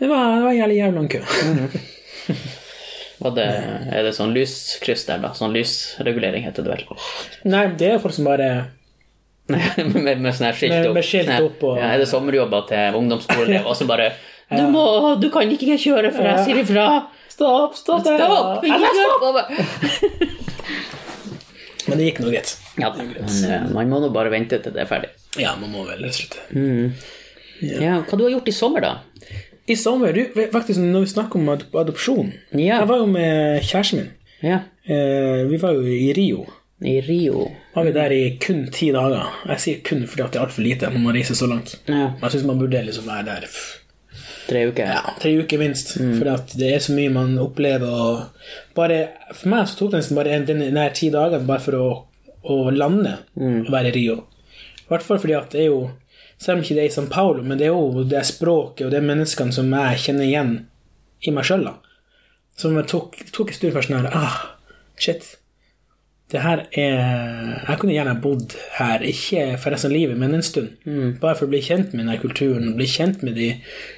[0.00, 1.22] Det var, det var en jævlig jævla kø.
[1.70, 2.34] kø.
[3.24, 5.30] Og det, er det sånn lyskryss der, da?
[5.36, 6.84] Sånn lysregulering heter det vel?
[7.48, 8.48] Nei, det er folk som bare
[9.48, 10.94] med, med sånne her skilt opp.
[10.98, 14.10] med skilt opp og- ja, Er det sommerjobber til ungdomsskoleelever, og så bare
[14.58, 14.84] du, må,
[15.20, 16.86] du kan ikke kjøre for jeg sier ifra!
[17.34, 18.04] Stopp, stopp!
[18.06, 18.62] Stopp!
[18.62, 20.28] Nei!
[21.88, 22.54] Men det gikk nå greit.
[22.80, 25.10] Ja, men eh, man må nå bare vente til det er ferdig.
[25.40, 26.40] Ja, man må vel slutte.
[26.56, 26.94] Mm.
[27.60, 27.80] Ja.
[27.84, 28.94] Ja, Hva du har gjort i sommer, da?
[29.66, 31.48] I sommer, du, faktisk når vi snakker om
[31.80, 32.80] adopsjon Ja.
[32.82, 34.10] Jeg var jo med kjæresten min.
[34.44, 36.42] Ja, Eh, vi var jo i Rio.
[36.84, 37.46] I Rio.
[37.74, 39.30] Var vi der i kun ti dager.
[39.48, 41.78] Jeg sier kun fordi at det er altfor lite når man reiser så langt.
[41.88, 43.46] Ja, Jeg syns man burde liksom være der
[44.48, 44.84] tre uker.
[44.84, 45.94] ja, tre uker minst.
[45.96, 48.26] For det er så mye man opplever.
[48.76, 48.98] Bare,
[49.32, 51.88] for meg så tok det nesten bare en, den, den ti dager bare for å,
[52.44, 54.18] å lande og være i Rio.
[54.84, 55.86] I hvert fall fordi at det er jo
[56.44, 58.92] Selv om ikke det er i San Paulo, men det er jo det språket og
[58.92, 60.52] det er menneskene som jeg kjenner igjen
[61.24, 61.70] i meg sjøl.
[62.60, 64.36] Som jeg tok, tok en stund først sånn her ah,
[65.00, 65.24] Shit.
[66.30, 70.44] Det her er Jeg kunne gjerne bodd her, ikke for resten av livet, men en
[70.44, 70.76] stund.
[71.22, 73.50] Bare for å bli kjent med denne kulturen, bli kjent med de,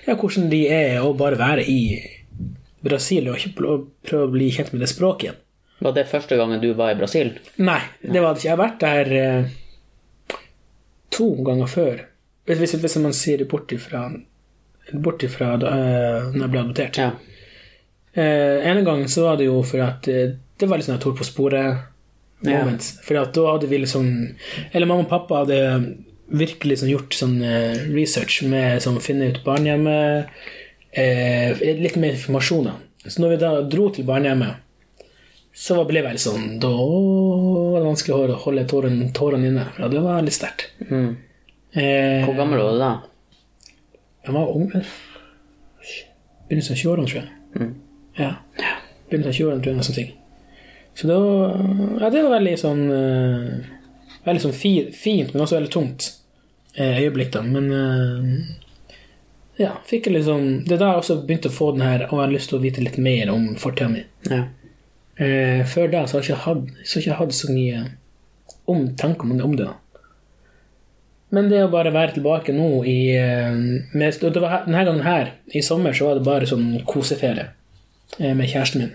[0.07, 1.81] ja, hvordan de er, og bare være i
[2.87, 3.71] Brasil og ikke
[4.07, 5.43] prøve å bli kjent med det språket igjen.
[5.83, 7.35] Var det første gangen du var i Brasil?
[7.61, 8.47] Nei, det var det ikke.
[8.47, 10.37] Jeg har vært der eh,
[11.13, 12.05] to ganger før.
[12.47, 14.07] Hvis, hvis, man sier det bort ifra
[14.93, 16.99] Bort ifra da eh, når jeg ble adoptert.
[17.01, 17.11] Ja.
[18.15, 21.17] Eh, en gang så var det jo for at eh, det var litt sånn Tor
[21.19, 22.91] på sporet-moment.
[23.05, 24.07] For da hadde vi liksom
[24.71, 25.59] Eller mamma og pappa hadde
[26.27, 30.31] virkelig sånn gjort sånn eh, research med sånn finne ut barnehjemmet
[30.97, 32.71] eh, Litt mer informasjon.
[32.71, 32.79] da.
[33.07, 34.63] Så når vi da dro til barnehjemmet,
[35.57, 39.69] så ble jeg veldig sånn Da var det vanskelig å holde tårene, tårene inne.
[39.77, 40.69] For det var litt sterkt.
[40.91, 41.15] Mm.
[41.77, 42.93] Eh, Hvor gammel var du da?
[44.27, 44.71] jeg var ung.
[46.49, 47.73] Begynnelsen av 20-årene, tror jeg.
[48.17, 48.31] Ja.
[49.11, 49.87] Begynnelsen av 20-årene, tror jeg.
[49.87, 50.13] Sånne ting.
[50.97, 51.57] Så var,
[52.01, 53.73] ja, det var veldig sånn uh,
[54.25, 56.07] Veldig sånn fi, fint, men også veldig tungt
[56.79, 57.43] uh, øyeblikk, da.
[57.45, 58.95] Men uh,
[59.61, 62.17] ja, fikk jeg liksom Det er da jeg også begynte å få den her Og
[62.17, 64.03] jeg har lyst til å vite litt mer om fortida mi.
[64.33, 64.47] Ja.
[65.69, 67.85] Før da så har jeg ikke hatt så, ikke hatt så mye
[68.69, 69.29] om tanker.
[69.29, 69.77] Om det da.
[71.37, 73.53] Men det å bare være tilbake nå i eh,
[73.93, 77.51] med, Denne gangen her, i sommer, så var det bare sånn koseferie
[78.17, 78.95] eh, med kjæresten min.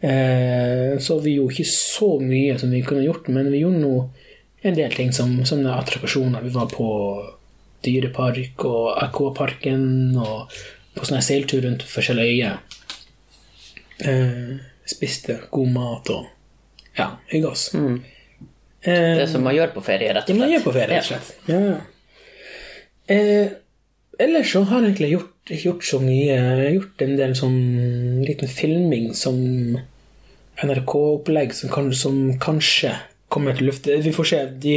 [0.00, 3.94] Eh, så vi gjorde ikke så mye som vi kunne gjort, men vi gjorde nå
[4.66, 6.42] en del ting som sånne attraksjoner.
[6.42, 6.88] Vi var på
[7.86, 10.50] dyrepark og Aquaparken og
[10.96, 12.56] på sånne seiltur rundt forskjellige øyer.
[14.90, 16.26] Spiste god mat og
[16.98, 17.70] ja, hygga oss.
[17.78, 18.00] Mm.
[18.82, 20.36] Eh, Det som man gjør på ferie, rett og slett.
[20.36, 21.32] det man gjør på ferie, rett og slett.
[21.48, 21.80] Ja.
[23.14, 23.48] Eh,
[24.18, 26.26] ellers så har jeg egentlig gjort, ikke gjort så mye.
[26.30, 27.58] Jeg har gjort en del sånn
[28.24, 29.36] liten filming som
[30.62, 32.94] NRK-opplegg som, kan, som kanskje
[33.32, 33.86] kommer til luft.
[33.88, 34.40] Vi får se.
[34.62, 34.74] De,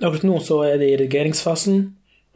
[0.00, 1.82] akkurat nå så er det i redigeringsfasen,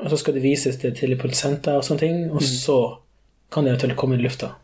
[0.03, 2.79] og så skal det vises til, til produsenter og sånne ting, og så
[3.53, 4.55] kan det eventuelt komme i lufta.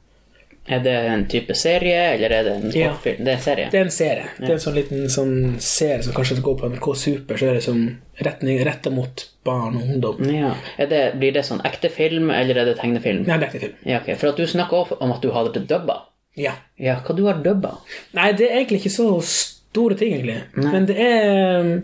[0.68, 2.90] Er det en type serie, eller er det en Ja.
[2.92, 3.24] kortfilm?
[3.24, 3.68] Det er en serie.
[3.70, 4.24] Det er en serie.
[4.38, 7.54] Det er en sånn liten sånn serie som kanskje går på NRK Super, så er
[7.54, 10.28] det som retning- retta mot barn og ungdom.
[10.34, 10.54] Ja.
[10.78, 13.24] Det, blir det sånn ekte film, eller er det tegnefilm?
[13.26, 13.74] Nei, det er ekte film.
[13.86, 14.14] Ja, okay.
[14.14, 16.02] For at du snakka om at du hadde det dubba.
[16.36, 16.52] Ja.
[16.78, 17.78] Ja, hva du har dubba?
[18.14, 20.42] Nei, det er egentlig ikke så store ting, egentlig.
[20.54, 21.82] Men det er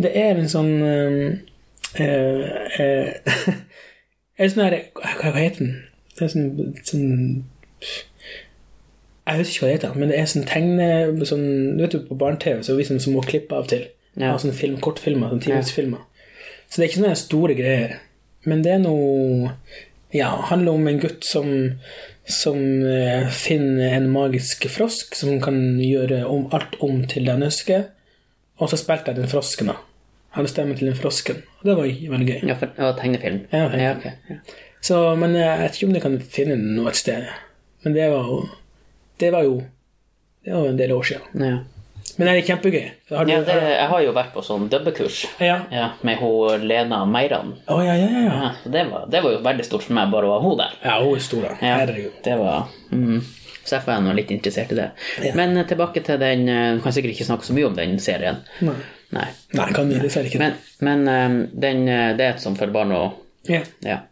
[0.00, 1.38] Det er en sånn øh,
[2.00, 3.12] eh,
[4.38, 5.82] En sånn her hva heter den?
[6.18, 7.44] Det er sånn, sånn
[9.26, 10.88] Jeg vet ikke hva det heter, men det er sånn tegne
[11.26, 13.86] sånn, Du vet jo på barne-TV så sånn som små klipp av og til.
[14.14, 14.32] Ja.
[14.32, 16.04] Av sånne film, kortfilmer, sånn timinuttersfilmer.
[16.68, 17.96] Så det er ikke sånne store greier.
[18.46, 19.54] Men det er noe
[20.14, 21.48] Ja, handler om en gutt som
[22.26, 27.46] som eh, finner en magisk frosk som kan gjøre om, alt om til det han
[27.46, 27.84] ønsker.
[28.58, 29.76] Og så spilte jeg den frosken, da.
[30.34, 31.44] Hadde stemmen til den frosken.
[31.60, 32.40] Og det var veldig gøy.
[32.50, 33.44] Ja, for, og tegnefilm.
[33.52, 33.84] Ja, tegnefilm.
[33.84, 34.30] Ja, ok.
[34.32, 34.64] Ja.
[34.84, 37.30] Så, men jeg vet ikke om jeg kan finne den noe et sted.
[37.86, 38.40] Men det var jo
[39.16, 39.62] Det var jo
[40.44, 41.42] Det var en del år siden.
[41.42, 41.56] Ja.
[42.16, 42.84] Men det er kjempegøy.
[43.10, 45.56] Har du, Ja, det, jeg har jo vært på sånn dubbekurs ja.
[45.72, 47.56] ja, med hun Lena Meiran.
[47.72, 48.52] Oh, ja, ja, ja.
[48.64, 50.78] det, var, det var jo veldig stort for meg bare å ha hun der.
[50.84, 51.56] Ja, hun er stor, da.
[51.60, 52.16] Ja, Herregud.
[52.24, 53.18] det var mm.
[53.66, 54.88] Så derfor er jeg nå litt interessert i det.
[55.26, 55.34] Ja.
[55.34, 57.96] Men eh, tilbake til den eh, Du kan sikkert ikke snakke så mye om den
[57.98, 58.38] serien.
[58.62, 58.76] Nei.
[59.16, 59.26] Nei.
[59.58, 60.38] Nei, kan vi dessverre ikke.
[60.38, 60.54] Men,
[60.86, 61.82] men eh, den,
[62.18, 63.64] det er som for barn og Ja.
[63.82, 64.04] Ja.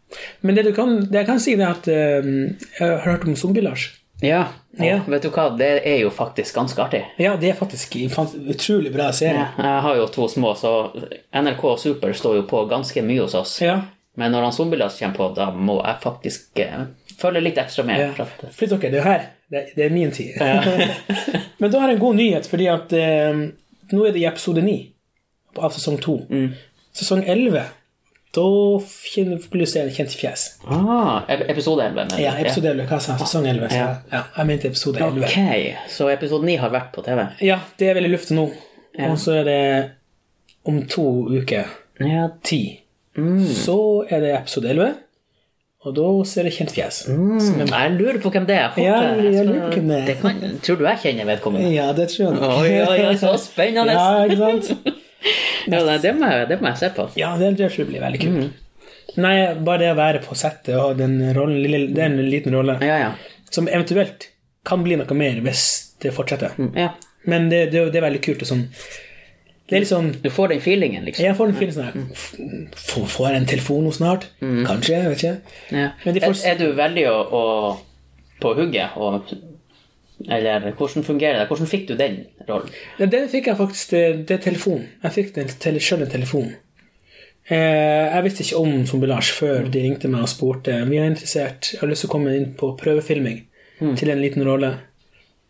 [0.42, 3.38] Men det, du kan, det jeg kan si, er at eh, Jeg har hørt om
[3.38, 3.92] Zombie-Lars.
[4.22, 4.44] Ja,
[4.78, 5.00] Ja.
[5.06, 7.02] vet du hva, det er jo faktisk ganske artig.
[7.18, 8.10] Ja, det er faktisk en
[8.50, 9.48] utrolig bra serie.
[9.58, 10.90] Ja, jeg har jo to små, så
[11.34, 13.60] NRK og Super står jo på ganske mye hos oss.
[13.62, 13.80] Ja.
[14.16, 16.84] Men når han Zombielast kommer på, da må jeg faktisk eh,
[17.18, 18.00] følge litt ekstra med.
[18.18, 18.26] ja.
[18.54, 19.24] Flytt dere, det er her.
[19.50, 20.34] Det, det er min tid.
[21.58, 23.40] Men da har jeg en god nyhet, fordi at eh,
[23.92, 24.76] nå er det i episode 9
[25.58, 26.14] av sesong 2.
[26.94, 27.62] Sesong 11,
[28.34, 28.44] da
[29.52, 30.44] blir du kjent fjes.
[30.66, 31.94] Ah, episode 11.
[31.94, 32.22] mener du?
[32.22, 33.20] Ja, episode 11, hva sa jeg?
[33.26, 33.68] Sesong 11.
[33.70, 33.88] Så, Ja.
[34.12, 35.24] ja, jeg mente episode 11.
[35.24, 37.26] Ok, så episode 9 har vært på TV?
[37.46, 38.48] Ja, det er vel i lufta nå.
[38.98, 39.10] Ja.
[39.12, 39.90] Og så er det
[40.66, 41.64] om to uker,
[42.00, 42.28] Ja.
[42.42, 42.80] ti,
[43.16, 44.94] så er det episode 11.
[45.84, 47.02] Og da ser jeg kjent fjes.
[47.12, 48.70] Mm, jeg lurer på hvem det er.
[48.80, 50.20] Ja, jeg lurer på hvem det er.
[50.22, 51.74] kan, tror du jeg kjenner vedkommende?
[51.74, 52.40] Ja, det tror jeg.
[52.40, 53.92] Oi, oi, oi, så spennende!
[53.98, 54.94] Ja, ikke sant?
[55.70, 57.08] Ja, nei, det, må jeg, det må jeg se på.
[57.20, 58.60] Ja, det det tror jeg blir veldig kult.
[59.20, 59.34] Nei,
[59.66, 62.54] bare det å være på settet og ha den rollen, lille, det er en liten
[62.56, 63.10] rolle, Ja, ja.
[63.54, 64.28] som eventuelt
[64.66, 65.64] kan bli noe mer hvis
[66.02, 66.56] det fortsetter.
[66.74, 66.92] ja.
[67.26, 68.62] Men det, det, det er veldig kult og sånn
[69.64, 71.24] Det er litt sånn Du får den feelingen, liksom.
[71.24, 72.34] Jeg får den feelingen sånn her f-
[72.76, 74.26] f- Får jeg en telefon nå snart?
[74.42, 75.60] Kanskje, jeg vet ikke.
[75.72, 75.86] Ja.
[76.04, 77.42] Men de Er, er du veldig å, å,
[78.44, 78.92] på hugget?
[79.00, 79.32] Og,
[80.30, 81.46] eller hvordan fungerer det?
[81.50, 82.70] Hvordan fikk du den rollen?
[82.98, 84.84] Den fikk jeg faktisk til, er telefon.
[85.02, 86.52] Jeg fikk den til selv en telefon.
[87.50, 91.74] Eh, jeg visste ikke om Zombie-Lars før de ringte meg og spurte Vi er interessert,
[91.74, 93.42] jeg har lyst til å komme inn på prøvefilming
[93.98, 94.70] til en liten rolle.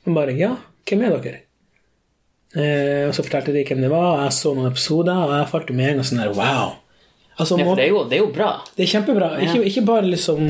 [0.07, 0.57] Og bare Ja,
[0.89, 1.43] hvem er dere?
[2.55, 5.51] Eh, og så fortalte de hvem det var, og jeg så noen episoder, og jeg
[5.53, 6.75] falt med en gang sånn der Wow!
[7.39, 8.51] Altså, Ja, det er jo, det er jo bra.
[8.77, 9.29] det er kjempebra.
[9.43, 10.45] Ikke, ikke bare liksom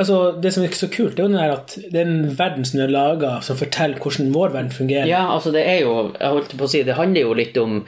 [0.00, 2.64] Altså, Det som er så kult, det er jo den at det er en verden
[2.64, 5.06] som er laga, som forteller hvordan vår verden fungerer.
[5.10, 7.84] Ja, altså det er jo Jeg holdt på å si, det handler jo litt om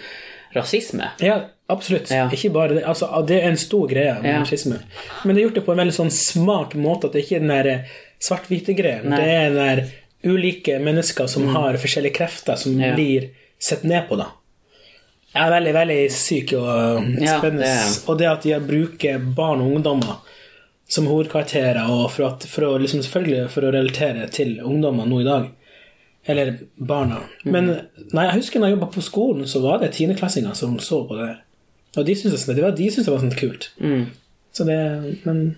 [0.55, 1.09] rasisme.
[1.25, 1.39] Ja,
[1.73, 2.11] absolutt.
[2.13, 2.27] Ja.
[2.29, 2.85] Ikke bare det.
[2.85, 4.41] Altså, det er en stor greie med Ja.
[4.43, 4.83] rasisme.
[5.25, 7.41] Men det er gjort det på en veldig sånn smart måte, at det ikke er
[7.47, 7.85] den der eh,
[8.21, 9.07] svart-hvite greien.
[9.09, 9.17] Mm.
[9.17, 9.83] Det er den der
[10.37, 12.95] ulike mennesker som har forskjellige krefter, som Ja.
[12.95, 14.27] blir sett ned på, da.
[15.35, 17.65] Jeg er veldig, veldig syk og Ja, spennende.
[17.65, 20.19] det- Og det at de bruker barn og ungdommer
[20.93, 25.23] som hovedkarakterer, og for, at, for å liksom selvfølgelig for å relatere til ungdommer nå
[25.23, 25.51] i dag.
[26.29, 27.23] Eller barna.
[27.45, 28.11] Men Mm.
[28.13, 31.17] nei, jeg husker når jeg jobba på skolen, så var det tiendeklassinger som så på
[31.19, 31.31] det.
[31.97, 33.71] Og de syntes det, var, de syntes det var sånn kult.
[33.81, 34.05] Mm.
[34.53, 34.79] Så det
[35.25, 35.57] Men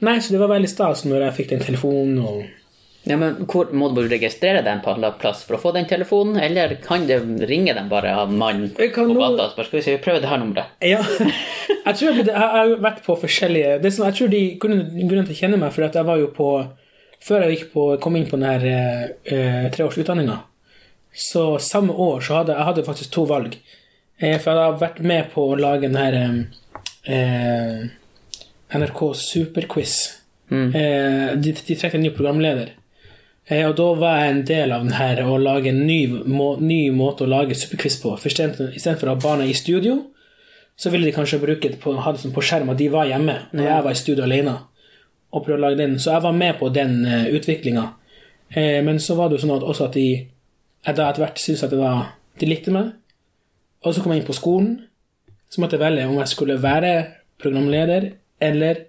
[0.00, 2.44] Nei, så det var veldig stas når jeg fikk den telefonen og
[3.08, 6.36] Ja, men hvor Må du registrere den på en plass for å få den telefonen,
[6.44, 7.16] eller kan det
[7.48, 10.02] ringe den bare av mannen mann på nå- gata og spørre skal vi se, vi
[10.04, 10.74] prøver det her nummeret?
[10.84, 11.00] Ja.
[11.88, 15.34] Jeg tror jeg, jeg har vært på forskjellige det sånn, Jeg tror de grunnen til
[15.34, 16.48] å kjenne meg, for at jeg var jo på
[17.24, 18.66] Før jeg på, kom inn på den her
[19.24, 20.36] eh, treårsutdanninga,
[21.10, 23.56] så samme år så hadde jeg hadde faktisk to valg.
[24.20, 26.14] Eh, for jeg hadde vært med på å lage den her
[27.08, 27.88] eh,
[28.78, 29.96] NRK Superquiz.
[30.50, 32.70] Eh, de, de trekte en ny programleder.
[33.48, 36.52] Eh, og da var jeg en del av den her å lage en ny, må,
[36.60, 38.14] ny måte å lage superquiz på.
[38.20, 39.98] For Istedenfor å ha barna i studio,
[40.78, 43.34] så ville de kanskje bruke det på, ha det på skjerm at de var hjemme,
[43.50, 44.54] og jeg var i studio alene.
[45.34, 45.96] Og prøvde å lage den.
[46.00, 47.82] Så jeg var med på den uh, utviklinga.
[48.48, 50.06] Eh, men så var det jo sånn at også at de
[50.86, 52.92] jeg da etter hvert syntes at det var De likte meg.
[53.82, 54.70] Og så kom jeg inn på skolen.
[55.50, 56.92] Så måtte jeg velge om jeg skulle være
[57.42, 58.84] programleder eller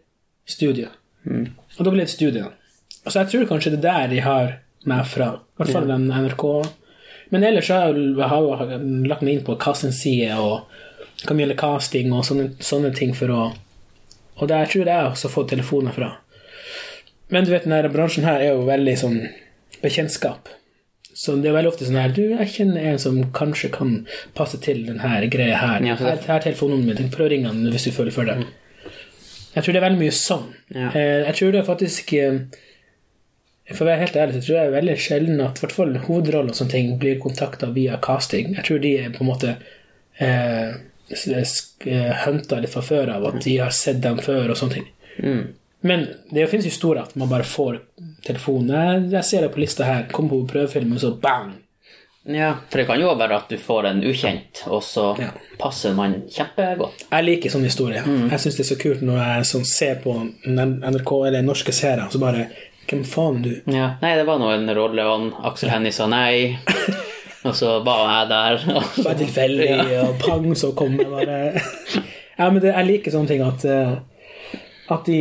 [0.45, 0.89] studie.
[1.25, 2.45] Og da ble det studie.
[3.07, 4.51] Så jeg tror kanskje det er der de har
[4.89, 5.29] meg fra.
[5.39, 6.45] I hvert fall den NRK.
[7.29, 10.65] Men ellers så har jeg lagt meg inn på casting-side og
[11.27, 13.41] hva gjelder casting og sånne, sånne ting for å
[14.39, 16.13] Og der tror jeg jeg også har fått telefoner fra.
[17.27, 19.17] Men du vet, denne bransjen her er jo veldig sånn
[19.83, 20.47] bekjentskap.
[21.11, 24.05] Så det er veldig ofte sånn her Du, jeg kjenner en som kanskje kan
[24.37, 25.83] passe til denne greia her.
[25.83, 27.11] Ja, her, her er telefonnummeret mitt.
[27.11, 28.37] Prøv å ringe han hvis du føler for det.
[29.57, 30.47] Jeg tror det er veldig mye sånn.
[30.71, 30.87] Ja.
[30.93, 32.39] Eh, Jeg tror det er faktisk eh,
[33.73, 35.91] For å være helt ærlig, så tror jeg det er veldig sjelden at hvert fall
[36.07, 38.55] hovedrollen og sånne ting blir kontakta via casting.
[38.57, 39.55] Jeg tror de er på en måte
[40.17, 40.73] eh,
[42.25, 44.89] hunta litt fra før av, at de har sett dem før og sånne ting.
[45.23, 45.41] Mm.
[45.81, 47.79] Men det finnes historier at man bare får
[48.25, 48.73] telefonen.
[48.75, 50.07] Jeg, jeg ser det på lista her.
[50.11, 51.53] Kom på prøvefilm, og så bang!
[52.29, 55.29] Ja, for det kan jo være at du får en ukjent, og så Ja.
[55.57, 57.05] passer man kjempegodt.
[57.09, 58.03] Jeg liker sånne historier.
[58.05, 60.13] Jeg syns det er så kult når jeg sånn, ser på
[60.45, 62.49] NRK eller norske seere, så bare
[62.89, 63.51] Hvem faen du?
[63.69, 63.93] Ja.
[64.01, 66.57] Nei, det var nå en rolle, og Aksel Hennie sa nei.
[67.47, 68.63] Og så var jeg der.
[69.05, 69.67] Bare tilfeldig,
[70.03, 73.93] og pang, så kom jeg bare Ja, men det, jeg liker sånne ting at eh,
[74.89, 75.17] at de,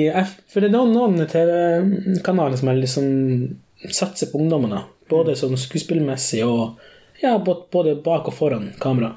[0.50, 3.08] For det er noen, noen TV-kanaler som jeg liksom
[3.94, 4.82] satser på ungdommene.
[5.10, 6.80] Både sånn skuespillmessig og
[7.20, 9.12] ja, både bak og foran kamera.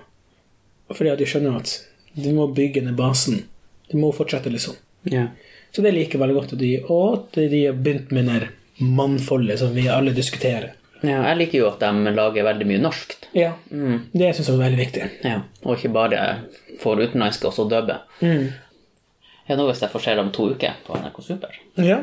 [0.92, 1.74] Fordi at de skjønner at
[2.20, 3.46] de må bygge ned basen.
[3.92, 4.78] De må fortsette, liksom.
[5.10, 5.30] ja.
[5.72, 6.54] Så det liker jeg veldig godt.
[6.54, 8.50] at de, Og at de har begynt med det
[8.82, 10.74] mannfoldet som vi alle diskuterer.
[11.04, 11.22] ja.
[11.30, 13.28] Jeg liker jo at de lager veldig mye norskt.
[13.34, 15.10] Ja, Det syns jeg er veldig viktig.
[15.24, 15.42] Ja.
[15.64, 16.20] Og ikke bare
[16.82, 18.52] får utenlandske også så Mm.
[19.50, 21.98] Ja, nå hvis jeg får se om to uker på NRK Super, Ja,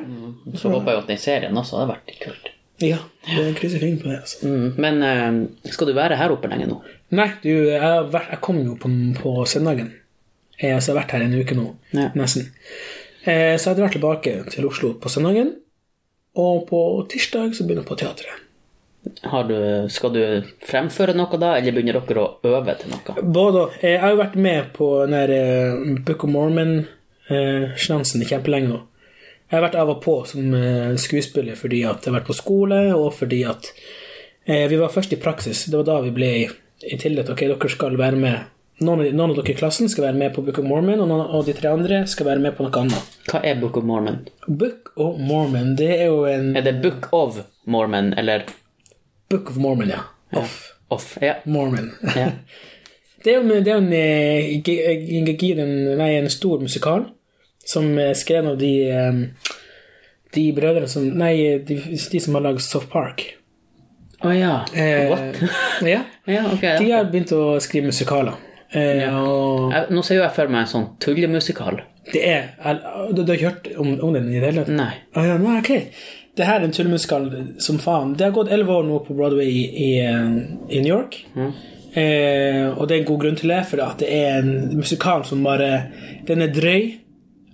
[0.57, 2.49] så håper jeg jo at den serien også hadde vært litt kult.
[2.81, 4.19] ja det krysser fingeren på det.
[4.21, 4.47] altså.
[4.47, 4.75] Mm.
[4.77, 6.81] Men uh, skal du være her oppe lenge nå?
[7.11, 7.81] Nei, du, jeg,
[8.13, 8.91] vært, jeg kom jo på,
[9.23, 9.93] på søndagen.
[10.61, 12.11] Jeg, jeg har vært her en uke nå, Ja.
[12.15, 12.51] nesten.
[13.29, 15.55] Eh, så jeg drar tilbake til Oslo på søndagen.
[16.38, 18.45] Og på tirsdag så begynner jeg på teatret.
[19.31, 19.57] Har du,
[19.93, 20.23] skal du
[20.67, 23.23] fremføre noe da, eller begynner dere å øve til noe?
[23.23, 28.73] Både, eh, jeg har jo vært med på den der eh, Book of Mormon-sjansen kjempelenge
[28.73, 28.83] nå.
[29.49, 30.53] Jeg har vært av og på som
[31.01, 33.71] skuespiller fordi at jeg har vært på skole, og fordi at
[34.45, 35.64] eh, vi var først i praksis.
[35.73, 36.33] Det var da vi ble
[36.85, 37.31] i tillit.
[37.33, 38.58] Ok, dere skal være med.
[38.79, 41.25] Noen, noen av dere i klassen skal være med på Book of Mormon, og, noen,
[41.35, 43.17] av de tre andre skal være med på noe annet.
[43.27, 44.21] Hva er Book of Mormon?
[44.47, 48.45] Book of Mormon, det er jo en Er det Book of Mormon, eller
[49.31, 50.05] Book of Mormon, ja.
[50.38, 50.55] Of
[50.95, 51.19] Off?
[51.21, 51.35] Ja.
[51.45, 51.91] Mormon.
[52.17, 52.31] ja.
[53.25, 57.09] Det er jo, det jo en, eh, gi- en, nei, en stor musikal
[57.67, 59.19] som er skrevet av de eh,
[60.37, 61.81] de brødrene som Nei, de,
[62.12, 63.25] de som har lagd Soft Park.
[64.23, 64.53] Å ja.
[64.71, 65.43] Eh, What?
[65.95, 66.05] ja.
[66.31, 68.38] Ja, okay, De har begynt å skrive musikaler.
[68.75, 71.81] Eh, og Jeg, nå ser jo jeg for meg en sånn tullemusikal.
[72.13, 74.75] det er jeg- Du, har ikke hørt om, om den i det hele tatt?
[74.75, 74.93] Nei.
[75.15, 75.87] Ah, ja, nei, okay.
[76.37, 78.15] Det her er en tullemusikal som faen.
[78.17, 81.17] Det har gått elleve år nå på Broadway i, i, eh, i New York.
[81.97, 85.43] Eh, og det er en god grunn til det, for det er en musikal som
[85.43, 85.87] bare
[86.27, 86.99] Den er drøy.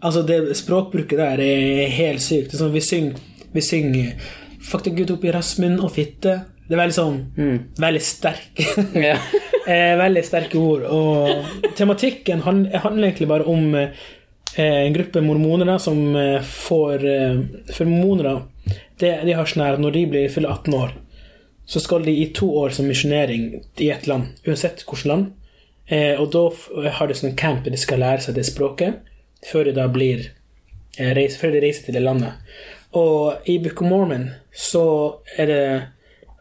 [0.03, 2.51] Altså, det språkbruket der er helt sykt.
[2.51, 3.15] Det er sånn, vi synger,
[3.55, 4.13] vi synger
[4.61, 6.41] 'Fuck deg Gud opp i rassen og fitte'.
[6.69, 7.19] Det er veldig sånn
[7.81, 8.65] Veldig sterk.
[9.65, 10.83] Eh, veldig sterke ord.
[10.93, 13.95] Og tematikken han- handler egentlig bare om eh,
[14.59, 17.07] en gruppe mormonere som eh, får
[17.73, 18.43] For mormonere
[19.01, 20.93] det, de har sånn her Når de blir fyller 18 år,
[21.65, 23.47] så skal de i to år som misjonering
[23.81, 25.31] i et land, uansett hvilket land.
[25.89, 26.45] Eh, og da
[26.99, 29.01] har de sånn camp de skal lære seg det språket,
[29.49, 30.27] før de da blir
[30.95, 32.37] før de reiser til det landet.
[32.93, 34.85] Og i Book of Mormon så
[35.41, 35.65] er det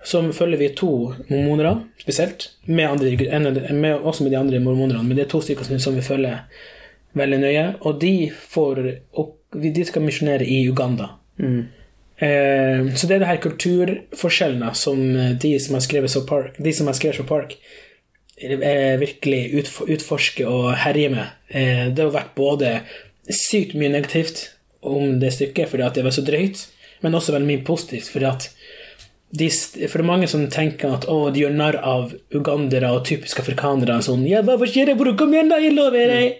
[0.04, 0.92] så følger vi to
[1.30, 5.68] mormonere, spesielt, med andre, med, også med de andre mormonerne, men det er to stykker
[5.68, 6.44] som, som vi følger
[7.18, 8.82] veldig nøye, og de får
[9.22, 11.13] og de skal misjonere i Uganda.
[12.18, 16.58] Eh, så det er det her kulturforskjellene som eh, de som har skrevet så Park,
[16.58, 17.56] de som har skrevet So Park,
[18.42, 21.34] eh, virkelig utf utforsker og herjer med.
[21.50, 22.76] Eh, det har vært både
[23.30, 24.50] sykt mye negativt
[24.84, 26.68] om det stykket fordi at det var så drøyt,
[27.02, 28.50] men også veldig mye positivt fordi at
[29.34, 29.50] de,
[29.89, 33.41] for det er mange som tenker at å, de gjør narr av ugandere og typiske
[33.41, 33.96] afrikanere.
[34.06, 35.15] Sånn, ja, hva skjer, bror?
[35.17, 35.58] Kom igjen, da!
[35.63, 36.36] Jeg lover deg!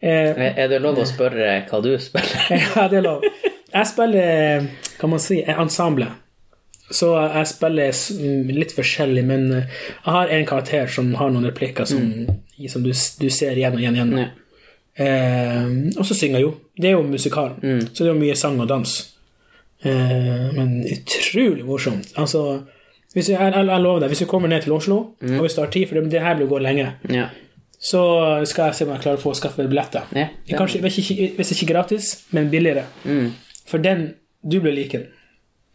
[0.00, 2.42] Eh, Er det lov å spørre hva du spiller?
[2.76, 3.24] ja, det er lov.
[3.70, 4.66] Jeg spiller,
[5.00, 6.10] kan man si, ensemble.
[6.90, 11.46] Så jeg spiller mm, litt forskjellig, men eh, jeg har en karakter som har noen
[11.48, 12.04] replikker som,
[12.68, 13.96] som du, du ser igjen og igjen.
[13.96, 14.12] igjen.
[14.18, 14.28] Ja.
[15.00, 16.52] Eh, og så synger jeg jo.
[16.76, 18.96] Det er jo musikal, så det er jo mye sang og dans.
[19.82, 22.10] Eh, men utrolig morsomt.
[22.20, 22.62] Altså,
[23.14, 25.60] hvis jeg, jeg, jeg lover deg, hvis du kommer ned til Oslo, og hvis du
[25.62, 27.28] har tid, for det, det her blir å gå lenge, Ja.
[27.80, 28.02] så
[28.46, 30.04] skal jeg se om jeg klarer å få skaffe billetter.
[30.14, 30.26] Ja,
[30.58, 32.84] Kanskje, hvis ikke, hvis ikke gratis, men billigere.
[33.66, 35.06] For den Du blir like den.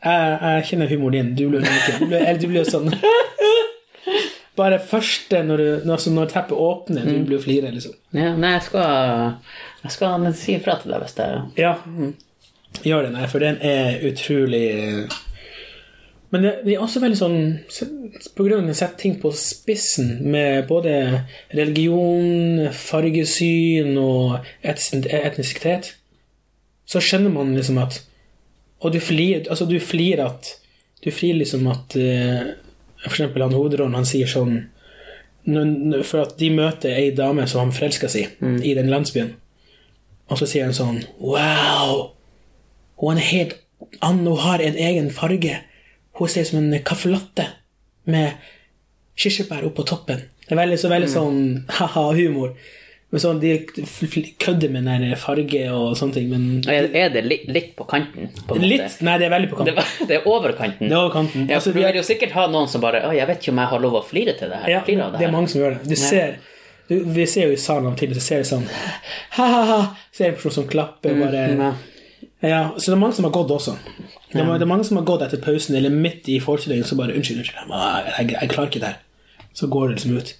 [0.06, 1.36] Jeg, jeg kjenner humoren din.
[1.38, 1.99] Du blir like den.
[1.99, 2.89] Du blir, du blir sånn
[4.56, 7.91] Bare første når, du, når, altså når teppet åpner, du blir flire, liksom.
[8.16, 8.30] ja.
[8.39, 9.34] Nei, jeg skal,
[9.84, 11.28] jeg skal si ifra til deg hvis det
[11.60, 11.74] Ja.
[12.84, 15.08] Gjør det, nei, for den er utrolig
[16.34, 17.38] Men det, det er også veldig sånn
[18.36, 20.96] På grunn av jeg setter ting på spissen med både
[21.56, 25.94] religion, fargesyn og etnis- etnisitet,
[26.86, 28.02] så skjønner man liksom at
[28.82, 30.56] Og du flirer altså du flir at
[31.06, 32.54] Du flirer liksom at eh,
[33.04, 34.60] For eksempel han hovedrollen, han sier sånn
[36.04, 39.36] For at de møter ei dame som han forelsker seg i, i den landsbyen.
[40.26, 42.14] Og så sier han sånn Wow!
[43.02, 43.58] Hun er helt
[44.02, 45.60] an hun har en egen farge.
[46.16, 47.50] Hun ser ut som en caffè
[48.06, 48.32] med
[49.18, 50.24] kirsebær oppå toppen.
[50.46, 51.38] Det er veldig, så veldig sånn
[51.80, 52.56] ha-ha-humor.
[53.14, 53.52] Men sånn, De
[54.41, 58.32] kødder med den farge og sånne ting, men Er, er det litt, litt på kanten?
[58.48, 58.58] På?
[58.60, 59.78] Litt Nei, det er veldig på kanten.
[59.78, 60.89] Det, det er over kanten.
[60.89, 61.48] Det er over kanten.
[61.48, 63.64] Ja, Altså, du vil jo sikkert ha noen som bare Å, jeg vet ikke om
[63.64, 64.74] jeg har lov å flire til det her.
[64.74, 65.89] Ja, det det er mange som gjør det.
[65.89, 66.38] Du ser
[66.89, 68.66] du, Vi ser jo i salen av og til, så ser det sånn
[69.39, 69.80] ha-ha-ha.
[70.14, 71.74] Ser en person som klapper, bare Ja.
[72.44, 73.76] Ja, så det er mange som har gått også.
[74.32, 76.98] Det er, det er mange som har gått etter pausen eller midt i forestillingen så
[77.00, 79.48] bare Unnskyld, unnskyld, jeg, jeg, jeg klarer ikke det her.
[79.56, 80.34] Så går det liksom ut.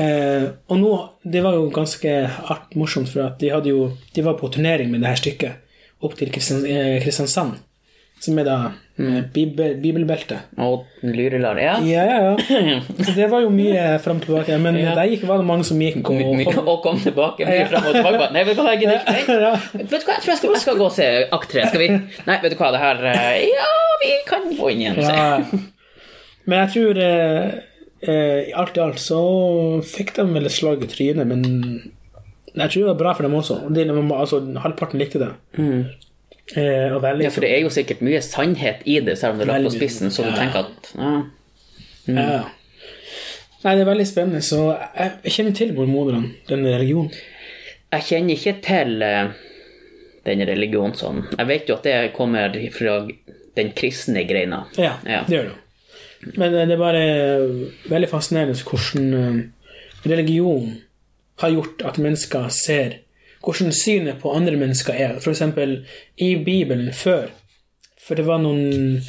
[0.00, 0.92] Eh, og nå
[1.26, 2.12] Det var jo ganske
[2.54, 5.66] art, morsomt, for at de jo De var på turnering med det her stykket
[6.00, 7.58] opp til eh, Kristiansand,
[8.20, 8.54] som er da
[9.00, 10.42] eh, bibel, bibelbeltet.
[10.60, 11.56] Og lyrelar.
[11.62, 11.74] Ja.
[11.80, 12.80] Ja, ja, ja.
[13.06, 14.58] Så det var jo mye fram og tilbake.
[14.60, 14.92] Men Ja.
[14.98, 17.46] der gikk, var det mange som gikk og, My- my- Og kom tilbake.
[17.48, 17.68] Mye Ja.
[17.70, 18.28] frem og tilbake.
[18.36, 19.38] Nei, vet du hva, jeg gidder ikke.
[19.46, 19.52] Ja.
[19.72, 21.08] Vet du hva, jeg tror jeg skal, jeg skal gå og se
[21.38, 21.64] akt tre.
[21.72, 23.70] Skal vi Nei, vet du hva, det her eh, Ja,
[24.04, 25.00] vi kan gå inn igjen.
[25.00, 25.40] Ja.
[26.50, 27.48] Men jeg tror eh,
[28.04, 29.22] eh, alt i alt så
[29.86, 31.42] fikk de vel et slag i trynet, men
[32.50, 33.58] jeg tror det var bra for dem også.
[33.72, 33.84] De,
[34.16, 35.32] altså, halvparten likte det.
[36.56, 39.46] Eh, veldig Ja, for det er jo sikkert mye sannhet i det, selv om det
[39.48, 40.36] er lagt på spissen, så du Ja.
[40.36, 41.12] tenker at ja.
[42.08, 42.40] ja.
[43.62, 44.40] Nei, det er veldig spennende.
[44.42, 44.58] Så
[44.96, 47.10] jeg, jeg kjenner til mormoderne, den religionen.
[47.92, 49.32] Jeg kjenner ikke til eh,
[50.26, 51.24] den religionen sånn.
[51.36, 52.94] Jeg vet jo at det kommer fra
[53.56, 54.62] den kristne greina.
[54.78, 55.22] Ja, Ja.
[55.28, 55.58] det gjør det.
[56.36, 57.04] Men eh, det er bare
[57.90, 60.78] veldig fascinerende hvordan eh, religion
[61.44, 62.98] har gjort at mennesker ser
[63.44, 65.18] hvordan synet på andre mennesker er.
[65.20, 65.78] Eksempel
[66.20, 67.28] i Bibelen før.
[68.00, 69.00] For det var noen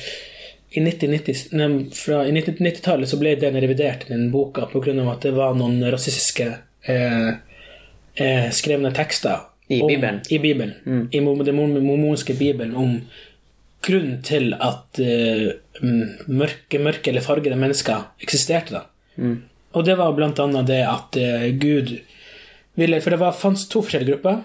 [0.71, 4.93] i 1990 nei, fra- i 1990-tallet så ble den revidert, den boka, pga.
[5.11, 6.47] at det var noen rasistiske
[6.88, 7.32] eh,
[8.15, 10.21] eh, skrevne tekster I om- Bibelen?
[10.29, 11.09] I Bibelen.
[11.11, 13.01] I den mormonske Bibelen om
[13.84, 15.51] grunnen til at eh,
[15.82, 18.71] mørke, mørke eller fargede mennesker eksisterte.
[18.79, 18.86] da.
[19.73, 21.97] Og det var annet det at eh, Gud
[22.80, 24.41] ville For det var, fantes to forskjellige grupper.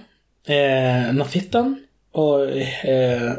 [0.46, 1.74] Eh, Nafittan
[2.16, 3.32] og eh,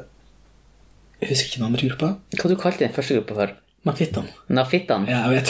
[1.21, 2.09] Jeg husker ikke den andre gruppa.
[2.37, 3.55] Hva du kalte den første gruppa for?
[3.87, 4.27] Nafittan.
[4.51, 5.05] Nafittan?
[5.07, 5.49] Ja, jeg vet.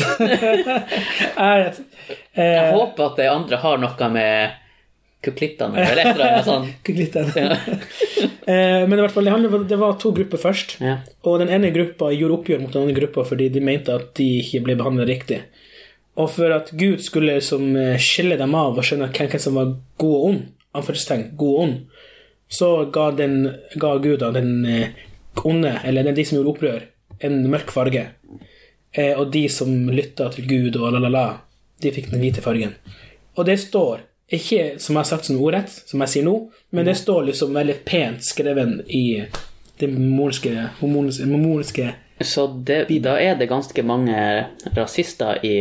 [1.41, 1.83] jeg vet.
[2.07, 4.51] Jeg Eh, håper at de andre har noe med
[5.25, 6.67] kuklittene eller et eller annet sånt.
[6.85, 7.31] Kuklitten.
[8.53, 10.75] eh, men i hvert fall, det, handler, det var to grupper først.
[10.83, 10.99] Ja.
[11.25, 14.27] Og den ene gruppa gjorde oppgjør mot den andre gruppa fordi de mente at de
[14.43, 15.39] ikke ble behandlet riktig.
[16.18, 20.15] Og for at Gud skulle liksom skille dem av og skjønne hvem, som var god
[20.15, 20.39] og ond,
[20.78, 21.76] anførselstegn, god og ond,
[22.49, 24.95] så ga, den, ga Gud da den eh,
[25.43, 26.86] onde, eller de som gjorde opprør,
[27.20, 28.05] en mørk farge.
[28.91, 31.26] Eh, og de som lytta til Gud og la-la-la,
[31.84, 32.78] de fikk den hvite fargen.
[33.38, 36.38] Og det står, ikke som jeg har sagt som ordrett, som jeg sier nå,
[36.76, 39.05] men det står liksom veldig pent skrevet i
[39.78, 41.91] det mormonske, mormonske, mormonske
[42.26, 44.18] Så det, da er det ganske mange
[44.74, 45.59] rasister i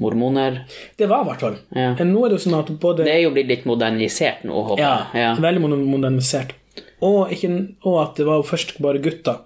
[0.00, 0.62] mormoner.
[0.96, 1.58] Det var i hvert fall.
[1.76, 1.92] Ja.
[1.98, 4.82] Nå er det jo sånn at både Det er jo blitt litt modernisert nå, håper
[4.82, 5.24] jeg.
[5.24, 5.32] Ja.
[5.40, 6.54] veldig modernisert.
[7.02, 7.50] Og, ikke,
[7.88, 9.42] og at det var først bare gutter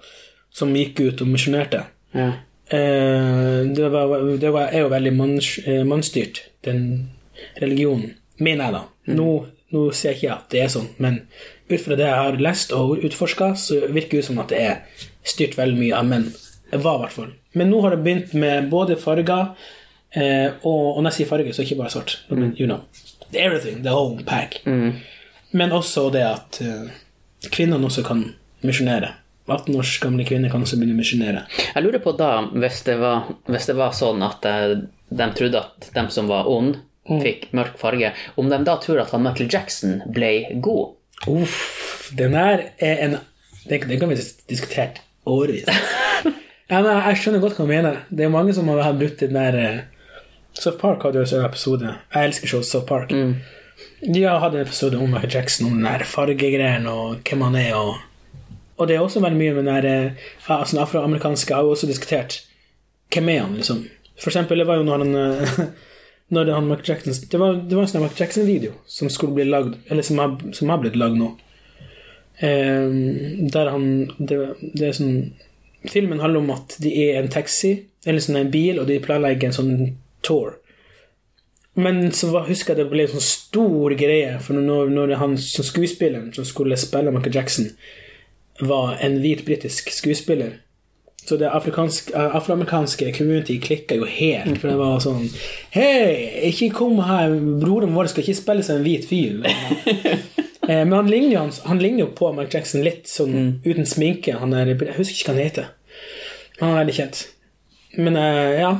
[0.54, 1.82] som gikk ut og misjonerte.
[2.16, 2.30] Ja.
[2.68, 7.10] Eh, det, var, det var, er jo veldig eh, mannsstyrt, den
[7.60, 8.14] religionen.
[8.38, 9.14] Mener jeg, da.
[9.16, 9.30] Nå,
[9.72, 11.22] nå ser jeg ikke at det er sånn, men
[11.70, 14.60] ut fra det jeg har lest og utforska, så virker det ut som at det
[14.62, 16.28] er styrt veldig mye av menn.
[16.70, 17.32] Det var i hvert fall.
[17.56, 19.54] Men nå har det begynt med både farger
[20.16, 22.16] eh, og, og når jeg sier farge, så ikke bare svart.
[22.30, 22.82] Men, you know.
[23.32, 23.82] Everything.
[23.84, 24.60] The whole pack.
[25.56, 26.90] Men også det at uh,
[27.52, 28.24] kvinnene også kan
[28.66, 29.12] misjonere.
[29.46, 31.44] 18 års gamle kvinner kan også begynne å misjonere.
[31.74, 34.74] Jeg lurer på da, hvis det var, hvis det var sånn at uh,
[35.06, 37.20] de trodde at de som var ond, Mm.
[37.22, 40.96] fikk mørk farge, om de da tror at han Michael Jackson ble god?
[41.30, 43.18] Uff, den der er en
[43.66, 45.64] Den, den kan vi diskutere diskutert årevis.
[46.70, 47.96] ja, men jeg skjønner godt hva du mener.
[48.14, 49.80] Det er mange som har brukt den der eh,
[50.56, 51.94] South Park hadde jo også en episode.
[52.14, 53.12] Jeg elsker showet South Park.
[54.14, 57.58] De har hatt en episode om Michael Jackson, om den der fargegreiene og hvem han
[57.60, 57.74] er.
[57.76, 57.96] Og,
[58.76, 61.74] og det er også veldig mye med den der eh, altså, afroamerikanske afroamerikanske har jo
[61.74, 62.40] også diskutert
[63.12, 63.84] hvem er han, liksom.
[64.16, 65.66] For eksempel, det var jo når han eh,
[66.34, 69.44] når han Michael Jackson, det var, det var en sånn Michael Jackson-video som skulle bli
[69.46, 71.34] lagd, eller som har, som har blitt lagd nå.
[72.36, 73.84] Um, der han
[74.18, 75.20] det, det er sånn
[75.88, 77.70] filmen handler om at de er en taxi,
[78.04, 79.76] eller sånn en bil, og de planlegger en sånn
[80.26, 80.56] tour.
[81.76, 85.34] Men så var, husker jeg det ble en sånn stor greie, for når, når han
[85.40, 87.66] som skuespilleren som skulle spille Michael Jackson,
[88.64, 90.62] var en hvit britisk skuespiller
[91.26, 95.26] Så det eh, afroamerikanske community klikka jo helt, for det var sånn
[95.74, 99.44] Hei, ikke kom her, broren vår skal ikke spille seg en hvit fyr.
[100.66, 101.08] Eh, Men han
[101.78, 104.32] ligner, jo, på Michael Jackson litt sånn uten sminke.
[104.40, 105.68] Han er, jeg husker ikke hva han heter.
[106.58, 107.20] Han er veldig kjent.
[107.94, 108.72] Men eh, ja,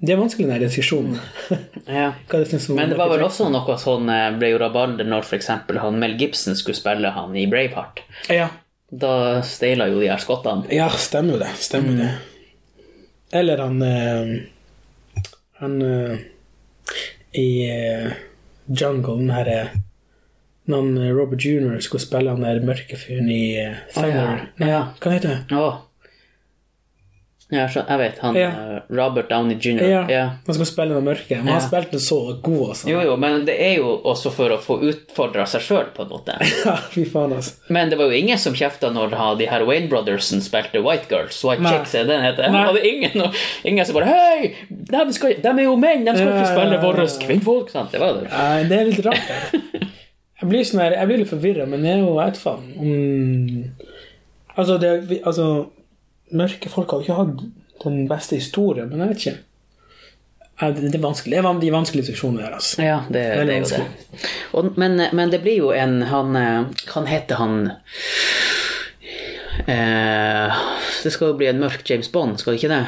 [0.00, 1.20] det er vanskelig den diskusjonen.
[1.84, 2.14] Ja.
[2.30, 5.50] Hva er Men det var vel også noe sånn eh, ble jo rabalder når f.eks.
[5.76, 8.00] han Mel Gibson skulle spille han i Braveheart.
[8.32, 8.48] Ja.
[8.90, 10.64] Da steila jo de her skottene.
[10.72, 11.50] ja, stemmer jo det.
[11.60, 12.10] Stemmer det.
[13.34, 14.34] Eller han eh,
[15.60, 16.18] Han eh,
[17.34, 17.48] i
[18.68, 19.58] Jungle, den herre
[20.70, 23.42] Når Robert Junior skulle spille han der mørke fyren i
[23.92, 24.46] Thunder.
[24.56, 24.68] ja.
[24.68, 24.82] Ja.
[25.02, 25.58] Hva heter det?
[25.58, 25.66] Å.
[27.54, 28.18] Ja, så, jeg vet.
[28.24, 28.48] Han Ja.
[28.50, 29.82] eh, Robert Downey jr.
[29.88, 30.24] Ja, Ja.
[30.46, 31.58] Han skulle spille noe mørke, men Ja.
[31.60, 32.88] han spilte så god, altså.
[32.90, 36.12] Jo, jo, men det er jo også for å få utfordra seg sjøl, på en
[36.12, 36.36] måte.
[36.66, 37.54] Ja, fy faen, altså.
[37.68, 41.42] Men det var jo ingen som kjefta når de her Wayne Brothersen spilte White Girls.
[41.44, 41.72] White Nei.
[41.78, 42.50] Chicks, er det den heter.
[42.50, 42.66] Nei.
[42.68, 43.30] Og det ingen,
[43.64, 44.54] ingen som bare Hei!
[44.70, 46.84] De, skal, de er jo menn, de skal ikke ja, spille ja, ja.
[46.84, 47.70] våre kvinnfolk.
[47.70, 47.92] Sant?
[47.92, 48.28] Det var det.
[48.32, 49.28] Nei, det er litt rart.
[50.44, 52.90] Jeg blir, sånn her, jeg blir litt forvirra, men jeg er jo et faen om
[54.58, 55.46] Altså, det, altså
[56.34, 57.42] Mørke folk har jo ikke hatt
[57.84, 59.36] den beste historien, men jeg vet ikke.
[60.54, 61.34] Det er vanskelig.
[61.34, 62.82] Det er de vanskelige seksjonene her, altså.
[62.82, 64.28] Ja, det, det det, er jo det.
[64.54, 67.56] Og, men, men det blir jo en Han eh, Kan hete han
[69.66, 70.60] eh,
[71.02, 72.84] Det skal jo bli en mørk James Bond, skal det ikke det?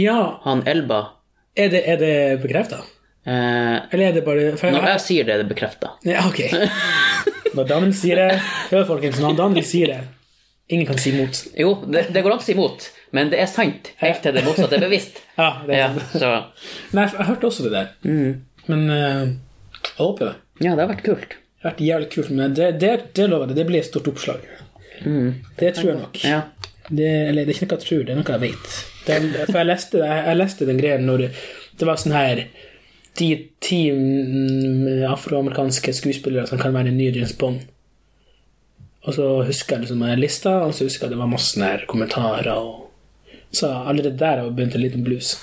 [0.00, 1.02] Ja, Han Elba.
[1.56, 2.80] er det, er det bekrefta?
[3.26, 5.92] Eh, Eller er det bare for når jeg, jeg sier det, er det bekrefta.
[6.08, 6.40] ja, Ok.
[7.52, 8.40] Når Daniel sier det
[8.70, 9.18] Hør, folkens.
[9.20, 10.00] Når Daniel sier det
[10.72, 11.42] Ingen kan si imot.
[11.58, 14.44] Jo, det, det går an å si imot, men det er sant helt til det
[14.46, 15.20] motsatte er bevisst.
[15.42, 16.16] Ja, det er Ja, sant.
[16.22, 16.30] så,
[16.96, 17.92] Nei, jeg hørte også det der.
[18.70, 19.26] Men uh,
[19.82, 20.34] jeg håper det.
[20.64, 21.36] ja, det har vært kult.
[21.36, 23.58] Det har vært jævlig kult, men det, det, det lover jeg.
[23.60, 24.42] Det blir et stort oppslag.
[25.02, 26.18] Det tror jeg nok.
[26.24, 26.40] Ja.
[26.88, 28.72] Det, eller det er ikke noe jeg tror, det er noe jeg vet.
[29.06, 29.18] Det,
[29.48, 31.30] for jeg leste, jeg, jeg leste den greien når det,
[31.88, 32.42] var sånn her
[33.18, 33.28] De
[33.62, 37.64] ti mm, afroamerikanske skuespillere som kan være den nye James Bond.
[39.02, 41.86] Og så husker jeg liksom jeg lista, og så husker jeg det var masse her
[41.90, 42.52] kommentarer.
[42.54, 42.90] Og,
[43.52, 45.34] så allerede der har jeg begynt en liten blues.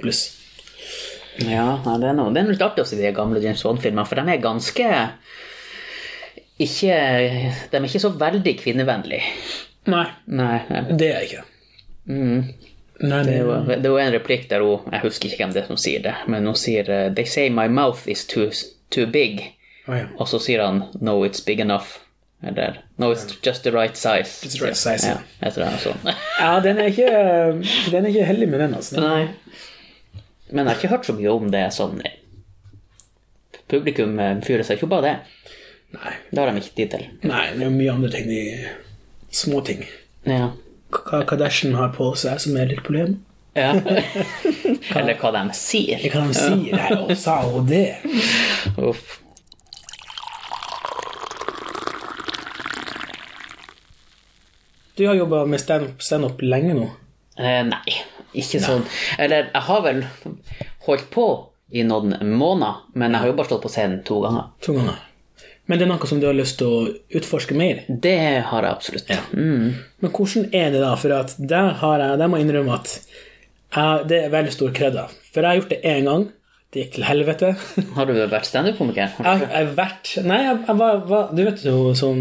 [0.00, 0.20] Blues.
[1.40, 4.18] Ja, det er noe, det er litt artig å se de gamle James Bond-filmene, for
[4.20, 4.88] de er ganske
[6.60, 6.96] ikke
[7.72, 9.22] De er ikke så veldig kvinnevennlige.
[9.88, 10.58] Nei, Nei.
[10.68, 10.82] nei.
[10.92, 11.44] det er jeg ikke.
[12.10, 12.50] Nei,
[13.00, 15.54] Det det, er jo det er jo en replikk der hun Jeg husker ikke hvem
[15.54, 18.50] det er som sier det, men hun sier eh, They say my mouth is too,
[18.92, 19.40] too big.
[19.88, 20.10] Oh, ja.
[20.20, 21.96] Og så sier han No, it's big enough.
[22.42, 24.40] Eller No, it's just the right size.
[24.42, 25.18] Just the right size, ja.
[25.18, 25.46] ja.
[25.46, 26.14] Jeg tror det er sånn.
[26.40, 27.10] ja, den er ikke,
[27.92, 29.00] den er ikke heldig med den, altså.
[29.00, 29.28] Nei.
[30.50, 32.00] Men jeg har ikke hørt så mye om det sånn
[33.70, 35.12] Publikum eh, fyrer seg ikke opp av det.
[35.94, 36.14] Nei.
[36.30, 37.04] Det har de ikke tid til.
[37.30, 38.26] Nei, det er mye andre ting.
[38.26, 39.84] De små ting.
[40.26, 40.48] Ja.
[40.90, 43.20] Hva Kardashian har på seg som er litt problem.
[43.54, 43.70] ja.
[44.98, 46.02] Eller hva de sier.
[46.02, 46.96] Hva kan de sier.
[47.04, 47.84] Og sa hun det?
[48.78, 49.20] Uff.
[54.96, 56.88] Du har jobba med standup stand lenge nå.
[57.40, 58.00] Eh, nei,
[58.36, 58.82] ikke sånn.
[59.18, 60.02] Eller jeg har vel
[60.86, 61.28] holdt på
[61.70, 64.50] i noen måneder, men jeg har jo bare stått på scenen to ganger.
[64.66, 64.98] To ganger.
[65.70, 66.78] Men det er noe som du har lyst til å
[67.14, 67.84] utforske mer.
[67.86, 68.16] Det
[68.50, 69.10] har jeg absolutt.
[69.30, 69.76] Mm.
[70.02, 70.96] Men hvordan er det da?
[70.98, 74.72] For at der, har jeg, der må jeg innrømme at jeg, det er veldig stor
[74.74, 75.04] kredda.
[75.30, 76.24] For jeg har gjort det én gang.
[76.70, 77.48] Det gikk til helvete.
[77.96, 79.16] Har du vært standup-komiker?
[79.18, 82.20] Jeg har vært Nei, jeg, jeg var, var Du vet jo sånn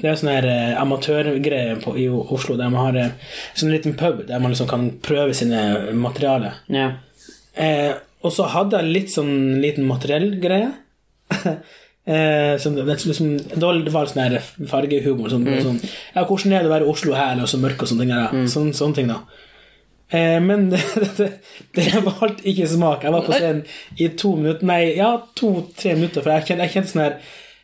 [0.00, 4.24] Det er sånn her eh, amatørgreie i Oslo der man har eh, sånn liten pub
[4.26, 6.58] der man liksom kan prøve sine materialer.
[6.74, 6.88] Ja.
[7.54, 7.92] Eh,
[8.24, 10.72] og så hadde jeg litt sånn liten materiellgreie.
[11.44, 14.38] eh, som, det, liksom, det var det var sånn her
[14.70, 15.30] fargehumor.
[15.30, 17.92] Sånn, sånn, ja, 'Hvordan er det å være i Oslo her, og så mørk og
[17.92, 18.48] sånne ting?' Mm.
[18.50, 19.20] sånn, sånne ting da.
[20.14, 21.30] Eh, men det,
[21.74, 23.06] det, valgte ikke smak.
[23.06, 23.64] Jeg var på scenen
[23.98, 27.16] i to minutter Nei, ja, to-tre minutter, for jeg kjente, jeg kjente sånn her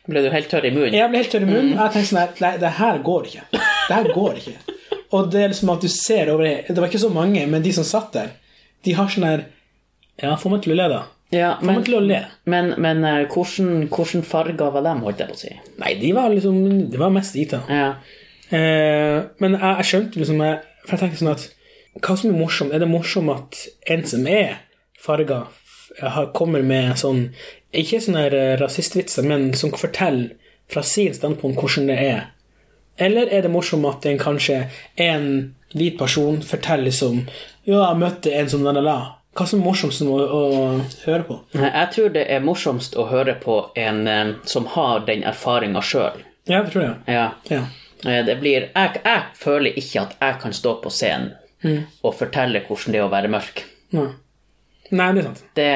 [0.09, 0.95] Ble du helt tørr i munnen?
[0.97, 1.73] jeg ble helt tørr i munnen.
[1.77, 3.47] og Jeg tenkte sånn her Nei, det her går ikke.
[3.53, 4.77] Det her går ikke.
[5.11, 7.63] Og det er liksom at du ser over Det Det var ikke så mange, men
[7.63, 8.31] de som satt der,
[8.87, 9.43] de har sånn her
[10.21, 11.01] Ja, få meg til å le, da.
[11.31, 12.19] Ja, Få meg men, til å le.
[12.51, 15.53] men, men eh, hvordan, hvordan farger var dem, holdt jeg på å si?
[15.79, 16.57] Nei, de var liksom
[16.91, 17.61] Det var mest Ita.
[17.71, 17.87] Ja.
[18.51, 21.45] Eh, men jeg, jeg skjønte liksom jeg, For jeg tenkte sånn at
[21.99, 22.71] Hva som er morsomt?
[22.73, 23.57] Er det morsomt at
[23.91, 24.61] en som er
[25.01, 25.43] farga,
[26.33, 27.25] kommer med sånn
[27.75, 30.33] Ikke sånne eh, rasistvitser, men som forteller
[30.71, 32.21] fra sin standpunkt hvordan det er.
[32.99, 34.57] Eller er det morsomt at en kanskje
[34.99, 35.25] en
[35.73, 37.25] hvit person forteller som
[37.63, 38.97] Ja, jeg møtte en som la-la-la.
[39.35, 40.41] Hva som er morsomst å, å
[41.05, 41.37] høre på?
[41.55, 46.23] Jeg tror det er morsomst å høre på en eh, som har den erfaringa sjøl.
[46.47, 46.95] Ja, det tror jeg.
[47.07, 47.27] Ja.
[47.51, 47.61] Ja.
[48.03, 51.31] Eh, Det blir jeg, jeg føler ikke at jeg kan stå på scenen
[52.03, 53.63] og fortelle hvordan det er å være mørk.
[53.97, 54.07] Nei.
[54.91, 55.43] Nei, det er sant.
[55.55, 55.67] Det,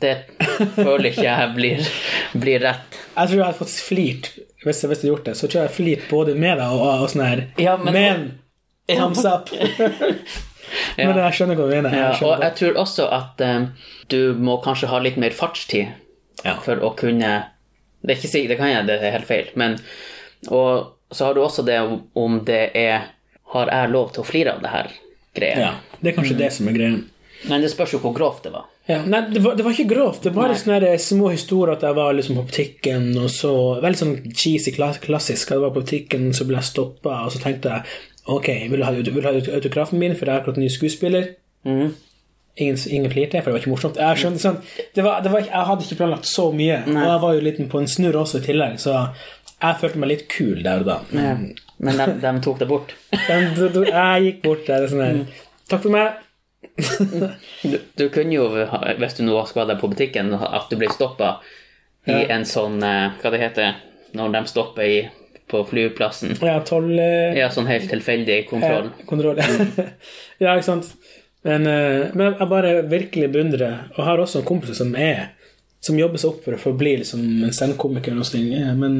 [0.00, 0.12] det
[0.78, 1.88] føler ikke jeg blir,
[2.40, 3.00] blir rett.
[3.16, 4.30] Jeg tror jeg hadde fått flirt
[4.64, 5.34] hvis jeg, hadde gjort det.
[5.36, 7.42] Så tror jeg jeg hadde flirt både med deg og, og sånn her.
[7.60, 8.24] Ja, men- men
[8.88, 9.50] thumbs up.
[10.96, 11.94] Men jeg skjønner hva du mener.
[11.96, 13.64] Ja, og jeg tror også at eh,
[14.12, 15.88] du må kanskje ha litt mer fartstid
[16.44, 16.54] Ja.
[16.62, 17.30] for å kunne
[18.00, 19.74] Det er ikke sikkert, det kan jeg, det er helt feil, men
[20.48, 23.08] Og så har du også det om, om det er
[23.54, 24.92] Har jeg lov til å flire av det her
[25.36, 25.64] greia?
[25.64, 26.98] ja, Det er kanskje det som er greia.
[27.48, 28.66] Men det spørs jo hvor grovt det var.
[28.90, 30.24] Ja, nei, det var, det var ikke grovt.
[30.26, 34.14] Det var sånne små historier at jeg var liksom på butikken, og så Veldig sånn
[34.34, 35.52] cheesy, klassisk.
[35.54, 37.98] Jeg var på butikken, så ble jeg stoppa, og så tenkte jeg
[38.30, 41.30] Ok, vil du ha, vil du ha autografen min, for jeg er akkurat ny skuespiller?
[41.64, 41.94] Mm.
[42.60, 43.98] Ingen, ingen flirte, for det var ikke morsomt.
[43.98, 44.58] Jeg skjønte sånn,
[44.94, 47.62] det var, det var, Jeg hadde ikke planlagt så mye, og jeg var jo litt
[47.72, 48.98] på en snurr også i tillegg, så
[49.56, 50.98] jeg følte meg litt kul der og da.
[51.16, 51.34] Ja.
[51.80, 52.92] Men de, de tok det bort.
[53.28, 55.22] de, de, jeg gikk bort der og sånn her
[55.70, 56.18] Takk for meg.
[57.62, 58.48] Du, du kunne jo,
[59.00, 61.38] hvis du nå skal deg på butikken, at du blir stoppa
[62.08, 62.26] i Ja.
[62.36, 63.80] en sånn eh, Hva det heter
[64.16, 65.00] når de stopper i,
[65.50, 66.36] på flyplassen?
[66.42, 68.88] Ja, tolv eh, Ja, sånn helt tilfeldig kontroll.
[68.90, 69.40] Ja, kontroll.
[70.42, 70.88] ja, ikke sant.
[71.46, 75.30] Men, eh, men jeg bare virkelig beundrer Og har også en kompis som er
[75.80, 78.98] Som jobber seg opp for å forbli bli liksom en eh, Men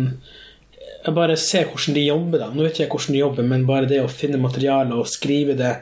[1.04, 2.38] jeg bare ser hvordan de jobber.
[2.38, 5.06] da Nå vet ikke jeg hvordan de jobber, men bare det å finne materiale og
[5.08, 5.76] skrive det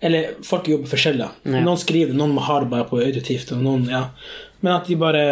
[0.00, 1.26] Eller folk jobber forskjellig.
[1.44, 1.60] Ja.
[1.64, 3.50] Noen skriver, noen må ha det bare på auditivt.
[3.52, 4.04] Og noen, ja.
[4.62, 5.24] Men at de bare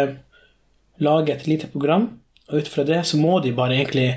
[0.99, 2.09] lager et lite program,
[2.49, 4.09] og ut fra det så må de bare egentlig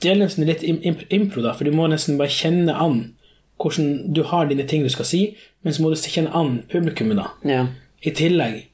[0.00, 3.14] Det er nesten litt impro, da, for du må nesten bare kjenne an
[3.58, 5.22] hvordan du har dine ting du skal si,
[5.66, 7.64] men så må du kjenne an publikummet, da, Ja.
[8.06, 8.68] i tillegg.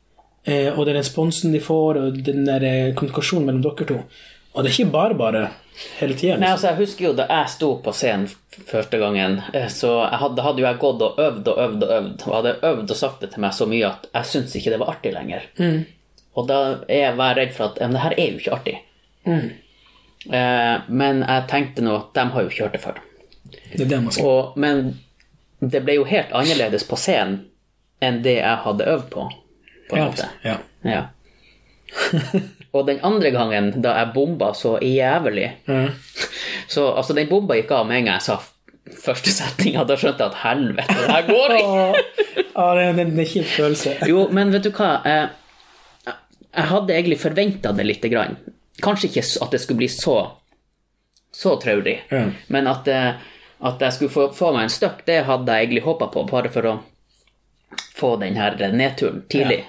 [0.45, 4.03] Eh, og den responsen de får, og den der eh, kommunikasjonen mellom dere to.
[4.55, 5.43] Og det er ikke bare bare
[5.99, 6.37] hele tida.
[6.37, 6.53] Liksom.
[6.53, 8.29] altså, jeg husker jo da jeg sto på scenen
[8.69, 12.27] første gangen, eh, så hadde, hadde jo jeg gått og øvd og øvd og øvd,
[12.29, 14.81] og hadde øvd og sagt det til meg så mye at jeg syntes ikke det
[14.85, 15.49] var artig lenger.
[16.35, 18.77] Og da er jeg var redd for at men det her er jo ikke artig.
[19.27, 23.03] Eh, men jeg tenkte nå at de har jo ikke hørt det før.
[23.75, 24.01] Det det.
[24.23, 25.01] Og, men
[25.59, 27.43] det ble jo helt annerledes på scenen
[28.05, 29.27] enn det jeg hadde øvd på.
[29.91, 30.11] på Ja,
[30.45, 30.57] ja.
[30.85, 31.03] Ja.
[32.75, 35.87] og den andre gangen da jeg bomba så jævlig mm.
[36.69, 38.41] Så altså, den bomba gikk av med en gang jeg sa
[39.05, 39.85] første setninga.
[39.89, 42.05] Da skjønte jeg at helvete, det her går ikke!
[42.55, 43.93] Ah, det, er en kjip følelse.
[44.07, 45.01] Jo, men vet du hva?
[45.03, 46.13] Jeg,
[46.55, 48.37] jeg hadde egentlig forventa det lite grann.
[48.85, 50.15] Kanskje ikke at det skulle bli så
[51.35, 52.31] så traurig, mm.
[52.55, 52.89] men at,
[53.59, 56.53] at jeg skulle få, få meg en støkk, det hadde jeg egentlig håpa på, bare
[56.55, 56.75] for å
[57.99, 59.65] få den her nedturen tidlig.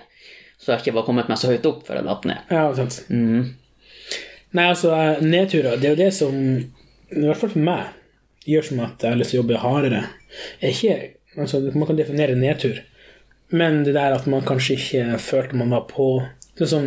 [0.65, 2.39] Så jeg ikke var kommet meg så høyt opp før jeg datt ned.
[2.49, 2.95] Ja, sant.
[4.55, 6.33] Nei, altså, eh, nedturer, det er jo det som,
[7.13, 7.91] i hvert fall for meg,
[8.49, 9.99] gjør som at jeg har lyst til å jobbe hardere.
[10.57, 10.95] Er ikke,
[11.37, 12.79] altså, man kan definere nedtur,
[13.53, 16.07] men det der at man kanskje ikke følte man var på
[16.55, 16.85] Sånn som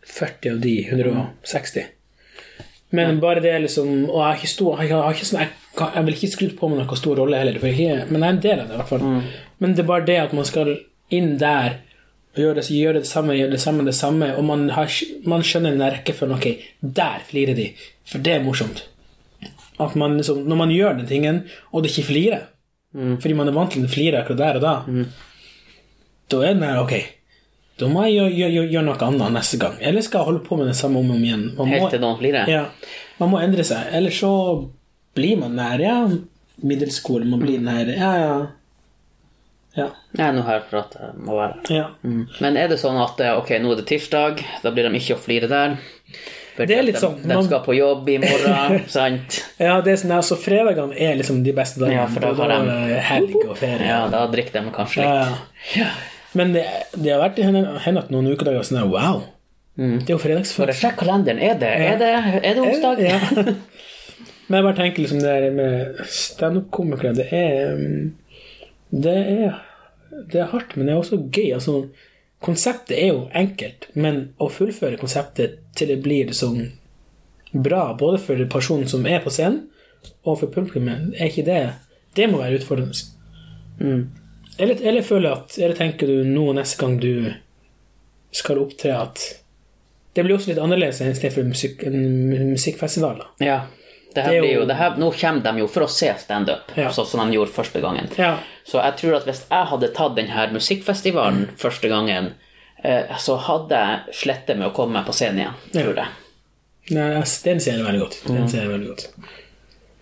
[0.06, 1.84] 40 av de 160.
[2.92, 5.52] Men bare det liksom Og jeg stor, jeg har ikke sånn, jeg,
[5.94, 8.28] jeg vil ikke skryte på meg noen stor rolle heller, for jeg, ikke- men jeg
[8.28, 8.74] er en del av det.
[8.74, 9.22] i hvert fall.
[9.60, 10.78] Men det er bare det at man skal
[11.10, 11.78] inn der
[12.34, 14.88] og gjøre det, gjøre det samme, gjøre det samme, det samme, og man, har,
[15.26, 16.36] man skjønner den rekkefølgen.
[16.36, 16.46] Ok,
[16.82, 17.72] der flirer de,
[18.08, 18.84] for det er morsomt.
[19.80, 22.40] At man liksom, Når man gjør den tingen, og det ikke flirer,
[22.94, 24.74] fordi man er vant til å flire akkurat der og da,
[26.32, 26.94] da er den der ok.
[27.80, 29.78] Da må jeg gjøre, gjøre, gjøre noe annet neste gang.
[29.80, 31.46] Eller skal jeg holde på med det samme om og om igjen?
[31.56, 32.50] Man må, Helt til noen flirer?
[32.52, 32.64] ja,
[33.18, 33.88] man må endre seg.
[33.96, 34.32] Eller så
[35.16, 35.96] blir man nær ja,
[36.62, 37.24] middelskole.
[37.28, 38.34] Man blir nær ja, ja.
[39.72, 39.86] Ja.
[40.12, 41.86] Jeg er nå her for at jeg må være ja.
[42.04, 45.16] Men er det sånn at eh, ok, nå er det tirsdag, da blir de ikke
[45.16, 45.78] å flire der?
[46.52, 49.38] For Det er litt de, sånn, De man- skal på jobb i morgen, sant?
[49.56, 52.02] ja det er sånn, altså, fredagene er liksom de beste dagene.
[52.02, 53.86] Ja, for da har de- helg og ferie.
[53.88, 55.78] Ja, da drikker de kanskje Ja, litt.
[55.80, 55.88] ja.
[56.38, 56.64] Men det,
[56.96, 58.92] det har vært hendt noen ukedager sånn Wow!
[58.94, 59.22] wow.
[59.76, 60.20] Det er jo
[60.58, 61.40] Bare sjekk kalenderen.
[61.40, 62.12] Er det, er det,
[62.42, 63.00] er det onsdag?
[63.00, 63.18] Ja.
[64.48, 67.28] Men jeg bare tenker liksom det der med standup-komikere Det
[67.72, 68.10] um,
[68.90, 69.60] Det er
[70.12, 71.54] Det er hardt, men det er også gøy.
[71.56, 71.86] Altså,
[72.44, 76.66] konseptet er jo enkelt, men å fullføre konseptet til det blir sånn
[77.52, 79.70] bra, både for personen som er på scenen,
[80.28, 81.62] og for publikummet, er ikke det
[82.12, 82.92] Det må være utfordrende.
[83.80, 84.04] Mm.
[84.58, 87.32] Eller, eller føler at Eller tenker du nå neste gang du
[88.32, 89.20] skal opptre, at
[90.16, 93.18] det blir også litt annerledes enn istedenfor musikk, en musikkfestival?
[93.20, 93.26] da.
[93.44, 93.58] Ja.
[94.14, 96.72] Det her Det blir jo, det her, nå kommer de jo for å se standup,
[96.76, 96.90] Ja.
[96.92, 98.08] sånn som de gjorde første gangen.
[98.18, 98.38] Ja.
[98.64, 102.32] Så jeg tror at hvis jeg hadde tatt denne musikkfestivalen første gangen,
[102.84, 106.08] eh, så hadde jeg slettet med å komme meg på scenen igjen, tror jeg.
[106.90, 108.18] Nei, den ser jeg veldig godt.
[108.26, 109.08] Den ser jeg veldig godt.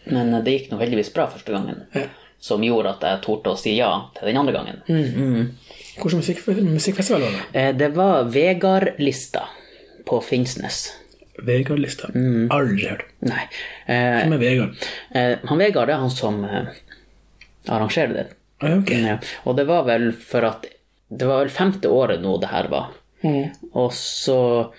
[0.06, 2.06] Men eh, det gikk nå heldigvis bra første gangen, Ja.
[2.40, 4.78] Som gjorde at jeg torde å si ja til den andre gangen.
[6.00, 7.42] Hvilken musikk, musikkfestival var det?
[7.60, 9.42] Eh, Det var Vegard-lista
[10.08, 10.78] på Finnsnes.
[11.44, 12.08] Vegard-lista.
[12.14, 12.48] Mm.
[12.52, 13.04] Aldri hørt.
[13.24, 13.44] Nei.
[13.86, 14.86] Eh, Hvem er Vegard?
[15.14, 16.66] eh, han Vegard er han som eh,
[17.68, 18.26] arrangerer det.
[18.60, 19.00] Okay.
[19.06, 19.18] Ja.
[19.44, 20.66] Og det var vel for at
[21.10, 22.90] Det var vel femte året nå det her var.
[23.24, 23.50] Mm.
[23.74, 24.70] Og så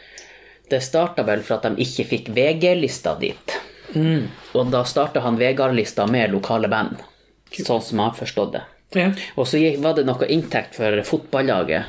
[0.69, 3.57] Det starta vel for at de ikke fikk VG-lista dit.
[3.95, 4.27] Mm.
[4.55, 7.01] Og da starta han Vegard-lista med lokale band.
[7.51, 8.61] Sånn som jeg har forstått det.
[8.95, 9.09] Ja.
[9.39, 11.83] Og så var det noe inntekt for fotballaget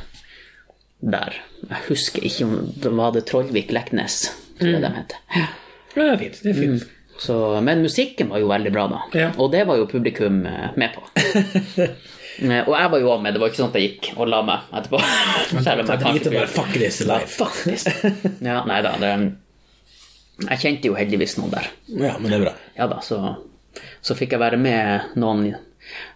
[1.02, 1.36] der.
[1.66, 4.24] Jeg husker ikke om det var det Trollvik Leknes,
[4.58, 5.22] tror jeg de heter.
[5.36, 5.46] ja,
[5.94, 6.42] det er fint.
[6.42, 6.90] Det er fint.
[7.22, 9.00] Så, men musikken var jo veldig bra, da.
[9.18, 9.28] Ja.
[9.38, 11.06] Og det var jo publikum eh, med på.
[12.40, 13.34] Eh, og jeg var jo òg med.
[13.36, 15.00] Det var ikke sånn at jeg gikk og la meg etterpå.
[15.52, 17.28] Selv om jeg kanskje bare fuck this life.
[17.36, 17.90] Faktisk.
[18.48, 18.94] Ja, nei da.
[19.02, 19.10] Det,
[20.46, 21.68] jeg kjente jo heldigvis noen der.
[21.92, 22.54] Ja, men det er bra.
[22.78, 23.18] Ja da, så,
[24.00, 25.46] så fikk jeg være med noen,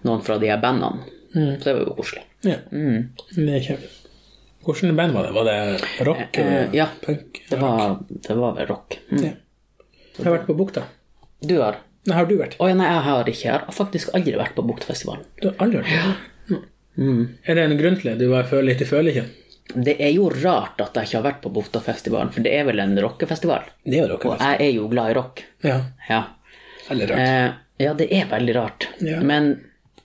[0.06, 1.06] noen fra de her bandene.
[1.36, 1.56] Mm.
[1.60, 2.22] Så det var jo koselig.
[2.46, 2.58] Ja.
[2.70, 3.90] Det er kjempe.
[4.66, 5.32] Hvordan band var det?
[5.36, 6.38] Var det rock?
[6.42, 7.42] Eh, ja, Punk?
[7.50, 8.96] det var, det var vel rock.
[9.12, 9.24] Mm.
[9.24, 9.34] Ja.
[10.16, 10.86] Jeg har vært på Bukta.
[11.44, 12.54] Du har Nei, har du vært?
[12.62, 13.42] Oh, ja, nei, jeg har ikke.
[13.48, 15.24] Jeg har faktisk aldri vært på Buktfestivalen.
[15.42, 15.90] Du har aldri vært?
[16.46, 16.62] på
[16.96, 17.36] Mm.
[17.44, 18.24] Er det en grunn til det?
[18.24, 19.24] Du føler ikke, føler ikke?
[19.84, 22.80] Det er jo rart at jeg ikke har vært på Buktafestivalen, for det er vel
[22.80, 23.66] en rockefestival.
[23.84, 24.54] Det er jo rockefestival.
[24.54, 25.42] Og jeg er jo glad i rock.
[25.66, 25.76] Ja.
[26.08, 26.20] Ja.
[26.88, 27.18] Veldig rart.
[27.18, 27.50] Eh,
[27.86, 28.88] ja, det er veldig rart.
[29.04, 29.20] Ja.
[29.20, 29.50] Men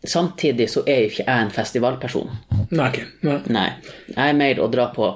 [0.04, 2.32] samtidig så er jo ikke jeg en festivalperson.
[2.72, 3.00] Nei, ok.
[3.28, 3.38] Nei.
[3.54, 3.68] Nei.
[4.16, 5.12] Jeg er mer å dra på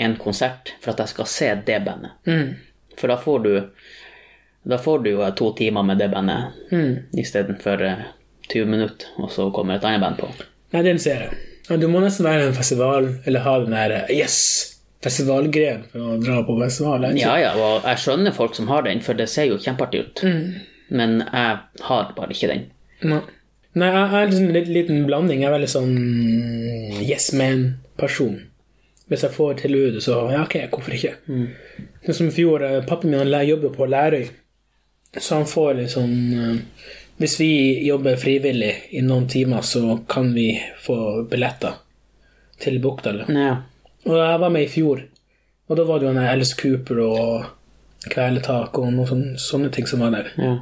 [0.00, 2.12] en konsert for at jeg skal se det bandet.
[2.26, 2.54] Mm.
[3.00, 3.52] For da får du
[4.62, 6.96] Da får du jo to timer med det bandet Mm.
[7.16, 8.02] istedenfor eh,
[8.52, 10.28] 20 minutter, og så kommer et annet band på.
[10.74, 11.78] Nei, den ser jeg.
[11.80, 14.36] Du må nesten være en festival, eller ha den der eh, yes!
[15.00, 17.06] Festivalgreien for å dra på festival.
[17.16, 20.22] Ja, ja, og jeg skjønner folk som har den, for det ser jo kjempeartig ut.
[20.90, 22.66] Men jeg har bare ikke den.
[23.06, 23.22] Nei.
[23.78, 25.44] Nei, jeg er en litt, liten blanding.
[25.44, 25.92] Jeg er veldig sånn
[27.04, 28.40] yes man-person.
[29.10, 31.16] Hvis jeg får tilbudet, så ja, ok, hvorfor ikke?
[32.06, 34.28] Sånn som i fjor, eh, pappaen min jobber på Lærøy,
[35.18, 36.10] så han får liksom
[37.20, 41.74] Hvis vi jobber frivillig i noen timer, så kan vi få billetter
[42.58, 43.12] til Bukta.
[43.28, 43.58] Ja.
[44.06, 45.02] Og jeg var med i fjor,
[45.68, 47.44] og da var det jo en Alice Cooper og
[48.08, 50.32] Kveletak og noen sånne, sånne ting som var der.
[50.38, 50.56] ja.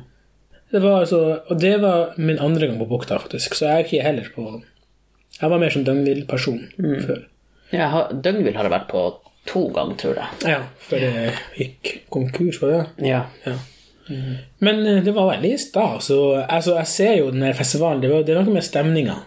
[0.69, 3.55] Det var altså, og det var min andre gang på Bukta, faktisk.
[3.57, 4.63] Så jeg er ikke heller på
[5.41, 6.61] Jeg var mer som døgnvill-person
[7.07, 7.25] før.
[7.73, 9.03] Ja, Døgnvill har jeg vært på
[9.49, 10.39] to ganger, tror jeg.
[10.51, 13.25] Ja, før det gikk konkurs, var det Ja.
[13.47, 13.57] Ja.
[14.09, 14.37] Mm.
[14.65, 16.11] Men eh, det var veldig stas.
[16.11, 18.01] Altså, jeg ser jo den festivalen.
[18.03, 19.19] Det, var, det er noe med stemninga.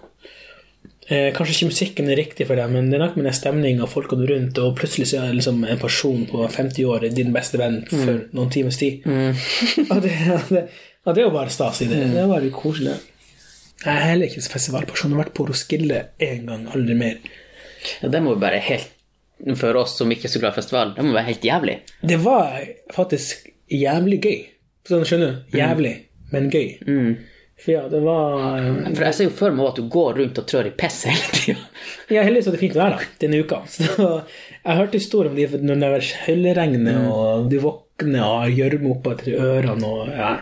[1.12, 3.86] Eh, kanskje ikke musikken er riktig for deg, men det er noe med den stemninga
[3.86, 7.34] og folkene rundt, og plutselig så er det liksom en person på 50 år din
[7.36, 9.04] beste venn for noen timers tid.
[9.92, 10.16] og, det,
[10.50, 10.66] det,
[11.06, 11.99] og det er jo bare stas i det.
[12.14, 12.97] Det er bare koselig.
[13.82, 15.10] Jeg er heller ikke festivalperson.
[15.12, 17.18] Jeg har vært på Roskilde én gang, aldri mer.
[18.02, 18.10] ja.
[18.14, 18.91] Det må jo være helt
[19.58, 21.80] For oss som ikke er så glad i festival, det må være helt jævlig.
[22.06, 22.60] Det var
[22.93, 24.39] faktisk jævlig gøy.
[24.86, 25.58] Sånn, skjønner du?
[25.58, 25.93] Jævlig,
[26.30, 26.68] men gøy.
[27.62, 28.38] For ja, det var
[28.91, 31.34] For jeg ser jo for meg at du går rundt og trør i piss hele
[31.34, 31.58] tida.
[32.12, 33.62] Ja, heldigvis var det fint vær da, denne uka.
[33.72, 38.56] Så jeg hørte historier om de når det var høljregn og de våkner og av
[38.58, 39.88] gjørme oppetter ørene.
[39.88, 40.34] Og, ja.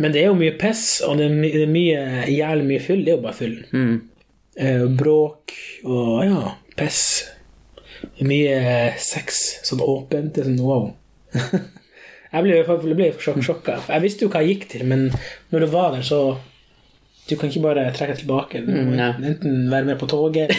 [0.00, 3.02] Men det er jo mye piss, og det er, mye, jævlig mye fyll.
[3.04, 3.58] Det er jo bare fyll.
[4.60, 5.54] Eh, bråk
[5.84, 7.02] og ja, piss.
[8.24, 10.32] Mye sex, sånn åpent.
[10.36, 10.88] Det er sånn wow.
[11.36, 13.80] jeg ble, jeg ble sjok sjokka.
[13.90, 15.10] Jeg visste jo hva jeg gikk til, men
[15.52, 16.38] når du var der, så
[17.30, 18.60] Du kan ikke bare trekke tilbake.
[18.64, 19.12] Du må Nei.
[19.28, 20.50] enten være med på toget.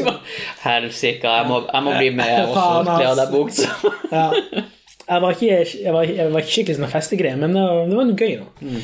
[0.64, 3.68] Helsike, jeg, jeg må bli med og Faen, buksa.
[4.14, 4.30] ja.
[5.08, 7.96] Jeg var ikke, jeg var, jeg var ikke skikkelig sånn festegreie, men det var, det
[7.98, 8.32] var noe gøy.
[8.40, 8.80] da.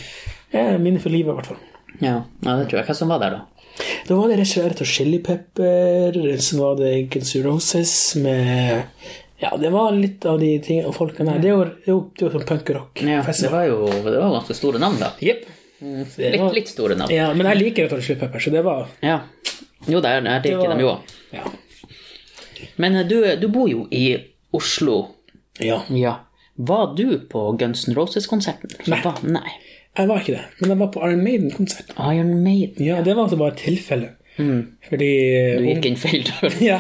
[0.53, 1.63] Ja, Minne for livet, i hvert fall.
[2.01, 2.87] Ja, ja, det tror jeg.
[2.87, 3.41] Hva som var der, da?
[4.07, 8.83] Da var det Red av Chili Pepper, så var det Guns N' Roses med
[9.43, 11.41] Ja, det var litt av de tingene og folkene her.
[11.43, 12.47] Det er jo, det er jo, det er jo sånn
[13.09, 15.11] Ja, det var jo det var ganske store navn, da.
[15.25, 15.49] Jepp.
[15.83, 17.11] Mm, Litt, litt store navn.
[17.11, 19.19] Ja, men jeg liker Red Hot Chili Pepper, så det var Ja.
[19.89, 21.17] Jo, er- det Jeg liker var- de jo òg.
[21.33, 21.43] Ja.
[22.77, 24.05] Men eh, du, du bor jo i
[24.55, 25.01] Oslo.
[25.61, 25.83] Ja.
[25.91, 26.15] Ja.
[26.57, 28.71] Var du på Guns N' Roses-konserten?
[28.89, 29.01] Nei.
[29.25, 29.53] Nei.
[29.99, 31.91] Jeg var ikke det, men jeg var på Iron Maiden-konsert.
[32.01, 32.85] Iron Maiden.
[32.87, 34.15] Ja, det var altså bare et tilfelle.
[34.37, 35.09] Fordi
[35.59, 36.55] Du gikk inn feil dør.
[36.73, 36.79] Ja.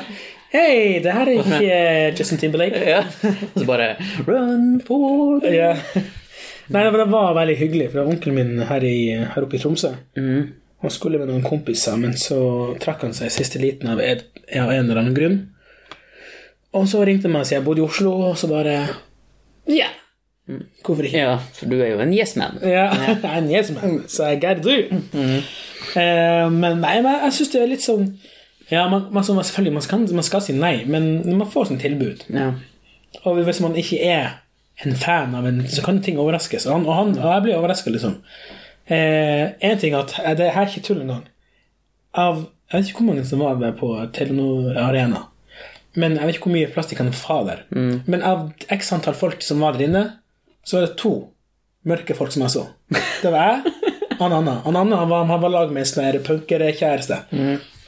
[0.52, 1.68] Hei, det her er ikke
[2.18, 2.80] Justin Timberlake.
[2.88, 3.02] Ja.
[3.54, 3.94] Og så bare
[4.26, 5.74] Run for the Ja.
[6.72, 8.98] Nei, det var veldig hyggelig, for det var onkelen min her, i,
[9.34, 9.90] her oppe i Tromsø.
[10.16, 12.38] Han skulle med noen kompiser, men så
[12.80, 14.22] trakk han seg i siste liten av en,
[14.62, 15.36] av en eller annen grunn.
[16.72, 18.76] Og så ringte han meg og sa jeg bodde i Oslo, og så bare
[19.68, 19.90] Ja!
[20.84, 21.18] Hvorfor ikke?
[21.22, 22.56] Ja, for du er jo en yes man.
[22.62, 24.76] Ja, jeg er en yes man, så jeg gotta do.
[25.96, 28.06] Eh, men nei, men jeg syns det er litt sånn
[28.70, 31.68] Ja, man, man, så- selvfølgelig, man skal, man skal si nei, men når man får
[31.70, 32.52] sånn tilbud Ja.
[33.24, 34.38] Og hvis man ikke er
[34.84, 36.64] en fan av en, så kan ting overraskes.
[36.66, 38.14] Og, han, og, han, og jeg blir overraska, liksom.
[38.88, 41.26] Eh, en ting at eh, Det her er ikke tull engang.
[42.14, 42.40] Av
[42.72, 45.20] Jeg vet ikke hvor mange som var der på Telenor Arena.
[45.94, 47.64] Men Jeg vet ikke hvor mye plass de kan få der.
[48.06, 50.04] Men av x antall folk som var der inne,
[50.64, 51.14] så var det to
[51.84, 52.66] mørke folk som jeg så.
[53.22, 53.74] Det var jeg
[54.12, 54.54] og han Anna.
[54.64, 57.16] Han Anna han var, han var lag med en sånn punkerkjæreste.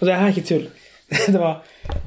[0.00, 0.66] Og det her er ikke tull.
[1.34, 1.60] Det var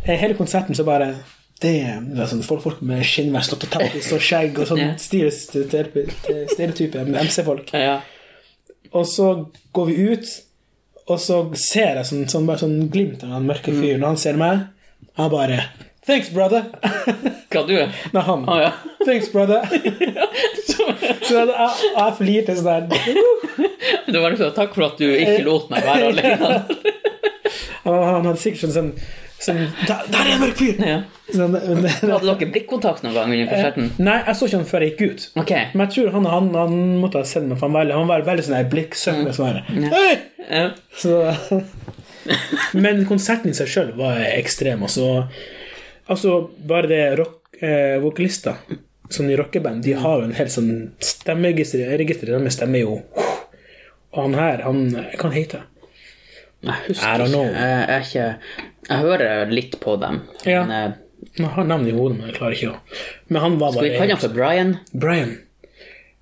[0.05, 1.13] eh, Hele konserten så bare
[1.61, 1.71] det,
[2.11, 4.89] det var sånn folk, folk med skinnvest og tattis og skjegg og sånn Ja.
[6.53, 7.71] stereotype MC-folk.
[7.73, 8.01] ja.
[8.93, 9.29] Og så
[9.73, 10.27] går vi ut,
[11.07, 14.03] og så ser jeg sånn, sånn, bare sånn glimt av den mørke fyren.
[14.03, 14.61] Og han ser meg,
[15.17, 15.57] han bare
[16.07, 16.63] Thanks, brother!
[17.51, 17.91] Hva du er?
[18.15, 18.45] Nei, han.
[18.47, 18.71] Ah, ja.
[19.03, 19.65] Thanks, brother!
[20.69, 22.87] så jeg, jeg, flirte sånn.
[24.11, 26.51] Det var liksom takk for at du ikke lot meg være alene.
[27.83, 28.93] Han, hadde sikkert sånn
[29.43, 30.79] sånn, Der, der er en mørk fyr!
[30.79, 30.97] Ja.
[31.27, 33.91] Sånn, men- Hadde dere blikkontakt noen gang under konserten?
[33.99, 35.27] Nei, jeg så ikke han før jeg gikk ut.
[35.43, 35.67] Okay.
[35.73, 38.25] Men jeg tror han, han, han måtte ha sett meg, for han var, han var
[38.31, 39.35] veldig sånn blikksøkende.
[39.35, 39.91] Sånn her.
[39.91, 40.09] Hei!
[40.47, 40.65] Ja.
[40.95, 41.19] Så,
[42.79, 44.87] men konserten i seg sjøl var ekstrem.
[44.87, 45.25] Altså,
[46.07, 48.59] altså bare det rock, eh, vokalister
[49.09, 50.71] sånn i rockeband, de har jo en helt sånn
[51.03, 51.85] stemmeregister.
[51.99, 52.97] Registeret deres stemmer jo
[54.11, 55.65] Og han her, han Hva han heter
[56.65, 57.45] Jeg husker I don't know.
[57.47, 57.63] ikke.
[57.63, 58.67] Jeg, er ikke.
[58.89, 60.21] jeg hører litt på dem.
[60.43, 60.63] Ja.
[60.67, 60.95] Men,
[61.37, 62.79] jeg har navnet i hodet, men jeg klarer ikke å
[63.29, 64.73] Men han var skal vi bare kalle han for Brian?
[64.91, 65.35] Brian.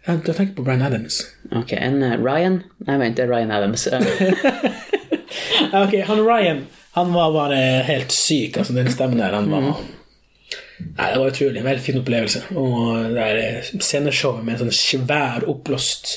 [0.05, 1.21] Jeg, jeg tenker på Brian Adams.
[1.55, 2.59] Ok, en eh, Ryan?
[2.85, 3.87] Nei, vent, det er Ryan Adams.
[3.89, 4.83] Eh,
[5.81, 6.65] Ok, han Ryan
[6.95, 8.57] Han var bare helt syk.
[8.61, 11.59] Altså, den stemmen der, han var Nei, Det var utrolig.
[11.61, 12.41] En veldig fin opplevelse.
[12.59, 14.75] Og det der sceneshowet med en sånn
[15.05, 16.11] svær, oppblåst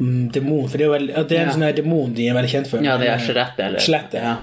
[0.00, 1.56] mm, demon For det er, veldig, det er en Ja.
[1.56, 2.84] sånn demon de er veldig kjent for.
[2.84, 3.84] ja, det er skjelettet, eller?
[3.84, 4.20] Skjelettet.
[4.24, 4.36] Ja.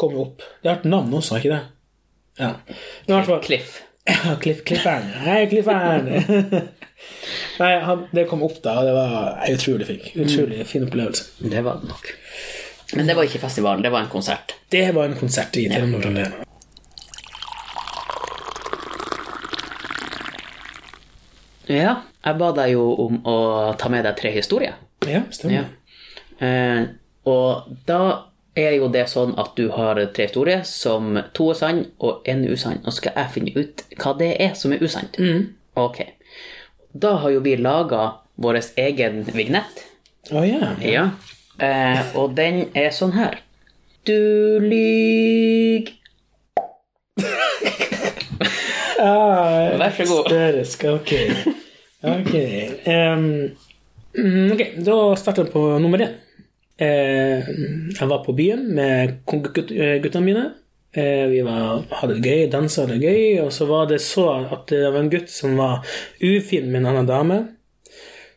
[0.00, 0.42] Kommer opp.
[0.62, 1.60] Det har et navn også, ikke det?
[2.40, 2.52] Ja.
[3.06, 3.76] Men i hvert fall Cliff.
[4.08, 5.06] Ja, Cliff, Cliffern.
[5.24, 6.08] Hei, Cliffern!
[7.60, 9.14] Nei, han, det kom opp da, og det var
[9.44, 11.24] en utrolig fin, utrolig fin opplevelse.
[11.44, 12.10] Det var det nok.
[12.94, 14.54] Men det var ikke festival, det var en konsert.
[14.70, 16.44] Det var en konsert i Telenor Arena.
[21.70, 23.38] Ja, jeg ba deg jo om å
[23.80, 24.76] ta med deg tre historier.
[25.08, 25.64] Ja, stemmer.
[25.64, 26.44] Ja.
[26.44, 26.82] Eh,
[27.28, 28.00] og da
[28.54, 32.44] er jo det sånn at du har tre historier som to er sann og én
[32.46, 32.82] usann.
[32.84, 35.18] Og skal jeg finne ut hva det er som er usant.
[35.80, 36.04] Ok.
[36.94, 38.04] Da har jo vi laga
[38.38, 39.86] vår egen vignett.
[40.30, 40.74] Å ja.
[40.84, 41.08] Ja.
[41.62, 43.38] Eh, og den er sånn her.
[44.04, 45.94] Du lyg
[49.04, 50.28] Ah, Vær så god.
[50.30, 50.84] Hysterisk.
[50.84, 51.12] Ok.
[52.04, 52.34] Ok.
[52.88, 53.24] um,
[54.52, 54.70] okay.
[54.84, 56.14] da starter vi på nummer én.
[56.80, 57.48] Eh,
[57.94, 60.44] jeg var på byen med eh, guttene mine.
[60.94, 64.68] Eh, vi var, hadde det gøy, dansa det gøy, og så var det så at
[64.70, 65.84] det var en gutt som var
[66.22, 67.38] ufin med en annen dame.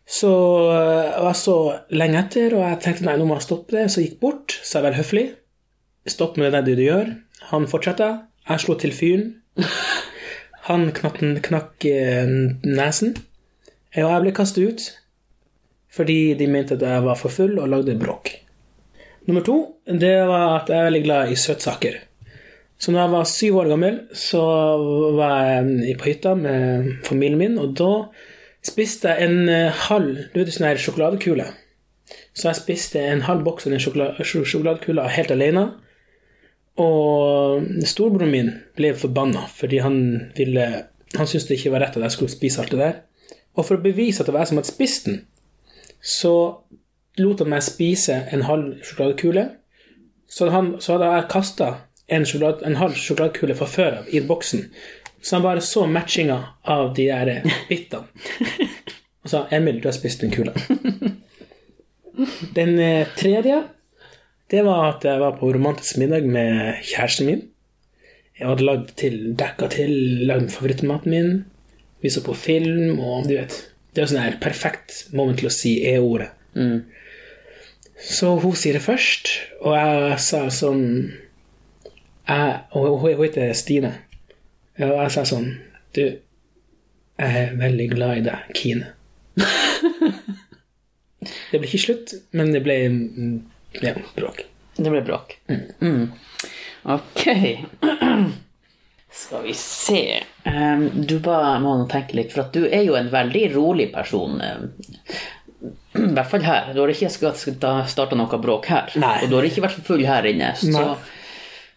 [0.08, 0.32] Så
[0.72, 1.58] eh, jeg var så
[1.92, 3.88] lenge etter, og jeg tenkte nei, nå må jeg stoppe det.
[3.92, 5.28] Så jeg gikk bort, sa vel høflig.
[6.08, 7.12] Stopp med det du gjør.
[7.52, 8.12] Han fortsatte.
[8.48, 9.34] Jeg slo til fyren.
[10.68, 12.28] Han knakk, knakk eh,
[12.68, 13.14] nesen,
[13.96, 14.88] og jeg ble kastet ut
[15.98, 18.30] fordi de mente at jeg var for full og lagde bråk.
[19.26, 19.56] Nummer to
[19.88, 21.96] det var at jeg er veldig glad i søtsaker.
[22.78, 24.44] Så når jeg var syv år gammel, så
[25.18, 27.90] var jeg på hytta med familien min, og da
[28.68, 31.48] spiste jeg en eh, halv du vet, sånn sjokoladekule.
[32.38, 35.66] Så jeg spiste en halv boks av den sjokoladekula helt alene.
[36.78, 39.98] Og storebroren min ble forbanna fordi han
[40.38, 40.68] ville
[41.18, 42.96] Han syntes det ikke var rett at jeg skulle spise alt det der.
[43.56, 45.22] Og for å bevise at det var jeg som hadde spist den,
[46.04, 46.34] så
[47.18, 49.46] lot han meg spise en halv sjokoladekule.
[50.28, 51.70] Så, han, så hadde jeg kasta
[52.12, 54.68] en, en halv sjokoladekule fra før av i boksen.
[55.28, 58.08] Så han bare så matchinga av de der bitene.
[59.24, 60.54] Og sa 'Emil, du har spist den kula'.
[62.56, 63.64] Den eh, tredje
[64.48, 67.42] det var at jeg var på romantisk middag med kjæresten min.
[68.40, 69.92] Jeg hadde lagd til, dekka til,
[70.30, 71.46] lagd favorittmaten min.
[72.02, 75.52] Vi så på film, og du vet Det er sånn her perfekt moment til å
[75.52, 76.30] si E-ordet.
[78.00, 80.84] Så hun sier det først, og jeg sa sånn
[82.28, 84.07] jeg, Og hun heter Stine.
[84.78, 85.50] Og jeg sa sånn
[85.96, 86.04] Du,
[87.18, 88.92] jeg er veldig glad i deg, Kine.
[91.52, 92.76] det ble ikke slutt, men det ble
[93.82, 94.44] ja, bråk.
[94.78, 95.40] Det ble bråk.
[95.82, 96.12] Mm.
[96.94, 97.24] Ok.
[99.18, 100.02] Skal vi se
[100.46, 104.38] um, Du bare må tenke litt, for at du er jo en veldig rolig person.
[104.38, 104.70] Um,
[105.98, 106.70] I hvert fall her.
[106.76, 108.94] Du har ikke starta noe bråk her.
[109.02, 109.16] Nei.
[109.24, 110.54] Og du har ikke vært full her inne.
[110.62, 110.86] Så,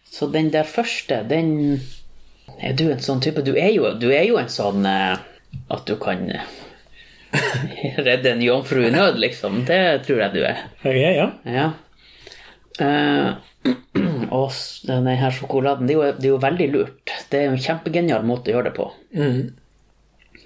[0.05, 1.81] så den der første, den
[2.61, 5.15] Er du en sånn type Du er jo, du er jo en sånn eh,
[5.71, 6.49] at du kan eh,
[8.05, 9.63] redde en jomfru i nød, liksom.
[9.67, 10.65] Det tror jeg du er.
[10.83, 11.27] Ok, ja.
[11.47, 11.69] Ja.
[12.81, 13.39] Uh,
[14.37, 14.51] og
[14.87, 17.15] denne her sjokoladen, det er, jo, det er jo veldig lurt.
[17.31, 18.87] Det er jo en kjempegenial måte å gjøre det på.
[19.15, 19.41] Mm.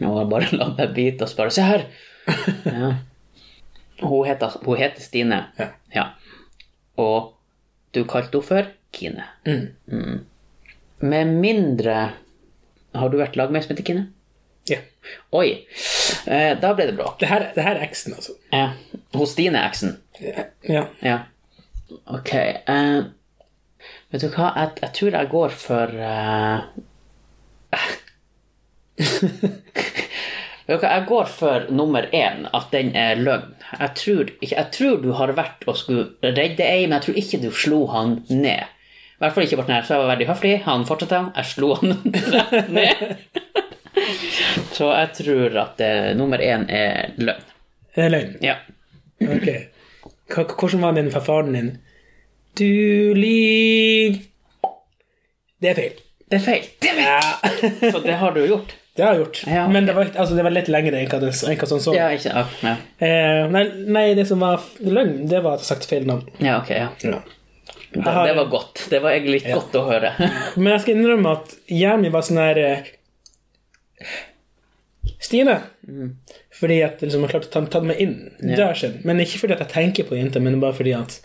[0.04, 1.90] Og jeg bare la meg bite og spørre Se her!
[2.66, 2.96] Ja.
[4.02, 5.38] Hun, heter, hun heter Stine.
[5.94, 6.10] Ja.
[7.00, 7.36] Og
[7.96, 9.28] du kalte henne for Kine.
[9.48, 9.70] Mm.
[9.88, 10.18] Mm.
[11.04, 11.96] Med mindre
[12.96, 14.06] Har du vært lag med som heter Kine?
[14.70, 14.80] ja.
[15.36, 15.68] Oi!
[16.26, 17.20] Eh, da ble det bråk.
[17.22, 18.34] Det her, er eksen, altså.
[18.50, 18.72] Ja.
[19.14, 19.92] Hos Stine, eksen.
[20.66, 20.88] Ja.
[21.06, 21.20] Ja.
[22.10, 22.32] Ok.
[22.34, 23.04] eh,
[24.10, 26.60] vet du hva, jeg, jeg tror jeg går for eh,
[30.68, 33.54] jeg går for nummer én, at den er løgn.
[33.80, 37.42] Jeg tror, jeg tror du har vært og skulle redde ei, men jeg tror ikke
[37.44, 38.66] du slo han ned.
[39.26, 40.52] I hvert fall ikke ble nær, så jeg var veldig høflig.
[40.68, 41.96] Han fortsatte, jeg slo han
[42.78, 43.00] ned.
[44.76, 47.48] Så jeg tror at eh, nummer én er løgn.
[47.96, 48.36] Det er løgn.
[48.46, 48.56] Ja.
[49.26, 49.50] Ok.
[50.36, 51.72] H Hvordan var den fra faren din?
[52.60, 52.68] Du
[53.18, 54.20] lyver
[55.62, 56.02] Det er feil.
[56.30, 56.68] Det er feil.
[56.84, 57.08] Det er feil.
[57.10, 57.92] Ja.
[57.96, 58.76] Så det har du gjort.
[58.96, 59.42] Det har jeg gjort.
[59.48, 59.66] Ja.
[59.68, 61.96] Men det var, altså, det var litt lengre enn hva, som så.
[61.98, 62.76] Ja, ikke ja.
[63.04, 66.30] Eh, nei, nei, det som var løgn, det var at jeg sagt feil navn.
[66.40, 67.20] ja, ok, ja.
[67.96, 68.04] Ja.
[68.04, 68.86] Det, det var godt.
[68.92, 70.14] Det var egentlig litt godt å høre.
[70.60, 72.62] Men jeg skal innrømme at hjernen min var sånn her
[75.26, 75.56] Stine.
[75.82, 76.10] Stine.
[76.56, 78.16] Fordi at liksom, jeg klarte å ta, ta meg inn.
[78.40, 79.02] Det har skjedd.
[79.08, 81.18] Men ikke fordi at jeg tenker på jenta, men bare fordi at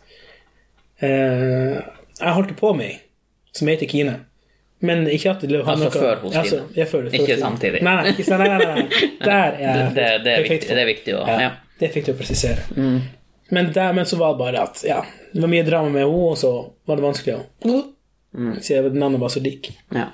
[1.05, 1.77] uh,
[2.21, 2.99] jeg holdt på med
[3.57, 4.16] som heter Kine.
[4.81, 6.79] Men ikke at det har Altså noe før hos Altså, Kine.
[6.79, 7.41] ja, før, før Ikke Kine.
[7.43, 7.83] samtidig.
[7.85, 9.07] Nei, nei, ikke, nei, nei, nei.
[9.29, 11.51] Der er Det, det, det, er, viktig, det er viktig å ja, ja.
[11.81, 12.64] Det fikk du å presisere.
[13.51, 15.01] Men, der, men så var det bare at ja,
[15.32, 16.53] det var mye drama med henne, og så
[16.86, 17.80] var det vanskelig å
[18.62, 19.72] Siden navnet var så lik.
[19.90, 20.11] ja.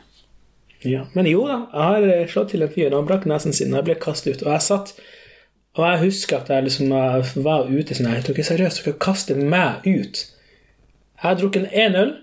[0.87, 1.07] Ja.
[1.13, 2.95] Men jo da, jeg har eh, slått til en fyr.
[2.95, 4.47] Han brakk nesen sin, og jeg ble kastet ut.
[4.47, 4.97] Og jeg satt
[5.77, 6.93] Og jeg husker at jeg liksom
[7.45, 10.23] var ute sånn Jeg tok er seriøse, dere kaster meg ut.
[11.17, 12.15] Jeg har drukket én øl,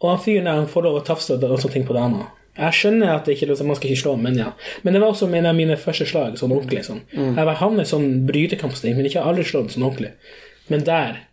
[0.00, 2.30] og han fyren der får lov å tafse og sånne ting på dama.
[2.56, 4.50] Jeg skjønner at det ikke, liksom, man skal ikke slå, men ja.
[4.82, 6.86] Men det var også en av mine første slag, sånn ordentlig.
[6.88, 7.02] Sånn.
[7.12, 10.14] Jeg var havnet i sånn brytekampsting, men ikke aldri slått sånn ordentlig.
[10.72, 11.26] Men der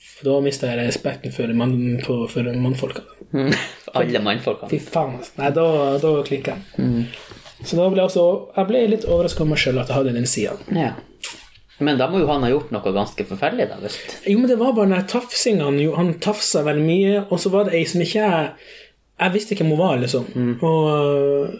[0.00, 1.74] for da mista jeg respekten for, mann,
[2.04, 3.04] for, for mannfolka.
[3.98, 4.70] Alle mannfolkene.
[4.72, 5.36] Fy faen, altså.
[5.40, 5.66] Nei, da,
[6.00, 7.04] da klikka jeg.
[7.60, 8.22] Så da ble jeg også
[8.56, 10.56] Jeg ble litt overraska over meg sjøl at jeg hadde den sida.
[10.72, 10.94] Ja.
[11.80, 14.18] Men da må jo han ha gjort noe ganske forferdelig, da, visst.
[14.28, 15.64] Jo, men det var bare den tafsinga.
[15.68, 18.50] Han, han tafsa veldig mye, og så var det ei som ikke jeg
[19.20, 20.24] Jeg visste ikke hvem hun var, liksom.
[20.64, 21.58] Og øh,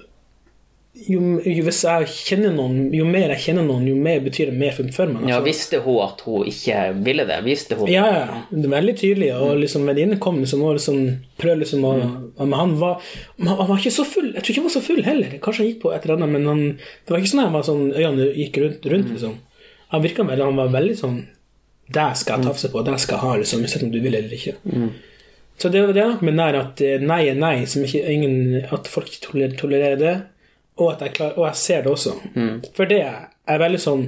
[1.08, 4.56] jo, jo, hvis jeg kjenner noen, jo mer jeg kjenner noen, jo mer betyr det
[4.58, 5.20] mer for, meg.
[5.22, 5.28] meg.
[5.30, 5.46] Ja, Altså.
[5.46, 7.38] Visste hun at hun ikke ville det?
[7.46, 8.40] Visste hun Ja, ja.
[8.50, 9.30] Det er veldig tydelig.
[9.38, 10.98] Og liksom venninnen kom liksom, og liksom
[11.40, 11.92] prøvde liksom å
[12.40, 13.00] Men han var,
[13.38, 14.32] han var ikke så full.
[14.34, 15.36] Jeg tror ikke han var så full heller.
[15.38, 16.64] Kanskje han gikk på et eller annet, men han,
[17.06, 19.38] det var ikke sånn at han var sånn, øynene gikk rundt, rundt liksom.
[19.94, 21.16] Han virka veldig Han var veldig sånn
[21.90, 24.34] Det skal jeg tafse på, det skal jeg ha, liksom, uansett om du vil eller
[24.36, 24.58] ikke.
[25.61, 28.00] Så det, var det men nok med nær at eh, nei er nei, som ikke
[28.08, 30.14] ingen, at folk ikke tolererer, det,
[30.80, 32.14] og at jeg, klar, og jeg ser det også.
[32.76, 34.06] For det er veldig sånn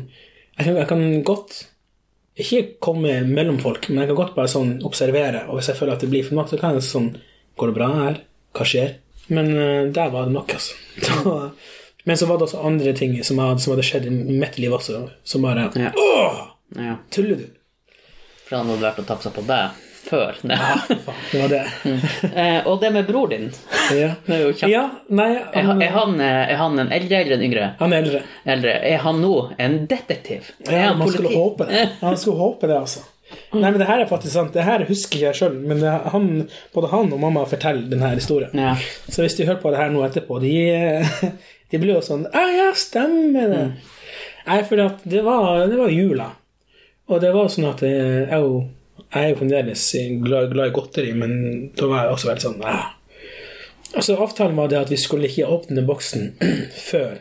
[0.56, 1.58] jeg kan, jeg kan godt
[2.42, 5.96] ikke komme mellom folk, men jeg kan godt bare sånn observere, og hvis jeg føler
[5.96, 7.12] at det blir for nok, så kan jeg sånn
[7.60, 8.14] Går det bra her?
[8.56, 8.94] Hva skjer?
[9.28, 10.78] Men uh, der var det nok, altså.
[11.04, 11.50] Da,
[12.08, 14.72] men så var det også andre ting som hadde, som hadde skjedd i mitt liv
[14.72, 15.92] også, som bare Ja.
[15.92, 16.40] Åh!
[16.80, 16.96] Ja.
[17.12, 17.44] Tuller du?
[18.46, 20.36] For han hadde vært og tafsa på deg før.
[20.48, 20.56] Nei.
[21.06, 21.62] Faen, det var det.
[22.32, 23.46] Eh, og det med bror din
[23.94, 24.10] Ja.
[24.26, 24.70] det er jo kjempe...
[24.72, 27.70] ja, nei, han- Er, er, han, eh, er han en eldre eller en yngre?
[27.80, 28.20] han er eldre.
[28.56, 28.74] Eldre.
[28.92, 29.32] Er han nå
[29.62, 30.52] en detektiv?
[30.68, 31.88] Ja, man skulle håpe det.
[32.02, 33.06] Man skulle håpe det, altså.
[33.56, 34.52] Nei, men det her er faktisk sant.
[34.52, 36.26] Det her husker ikke jeg sjøl, men det, han,
[36.74, 38.52] både han og mamma forteller denne historien.
[38.60, 38.74] Ja.
[39.08, 40.52] Så hvis de hører på det her nå etterpå, de,
[41.72, 43.62] de blir jo sånn Ja, ja, stemmer det.
[44.44, 44.76] Nei, for
[45.08, 46.28] det var, det var jula.
[47.08, 48.66] Og det var sånn at jeg, jeg, jo-
[49.12, 49.84] jeg er jo fremdeles
[50.24, 51.34] glad, glad i godteri, men
[51.76, 52.78] da var jeg også veldig sånn ja.
[53.92, 56.30] Altså, Avtalen var det at vi skulle ikke åpne den boksen
[56.90, 57.18] før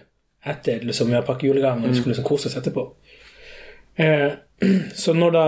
[0.48, 2.86] etter liksom, vi har pakket julegaven, og vi skulle liksom kose oss etterpå.
[4.00, 4.32] Eh,
[5.04, 5.46] så når da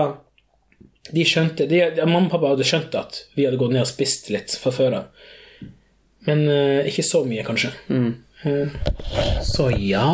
[1.12, 4.30] de skjønte de, Mamma og pappa hadde skjønt at vi hadde gått ned og spist
[4.32, 5.26] litt fra før av.
[6.28, 7.74] Men eh, ikke så mye, kanskje.
[8.44, 8.78] Eh,
[9.44, 10.08] så ja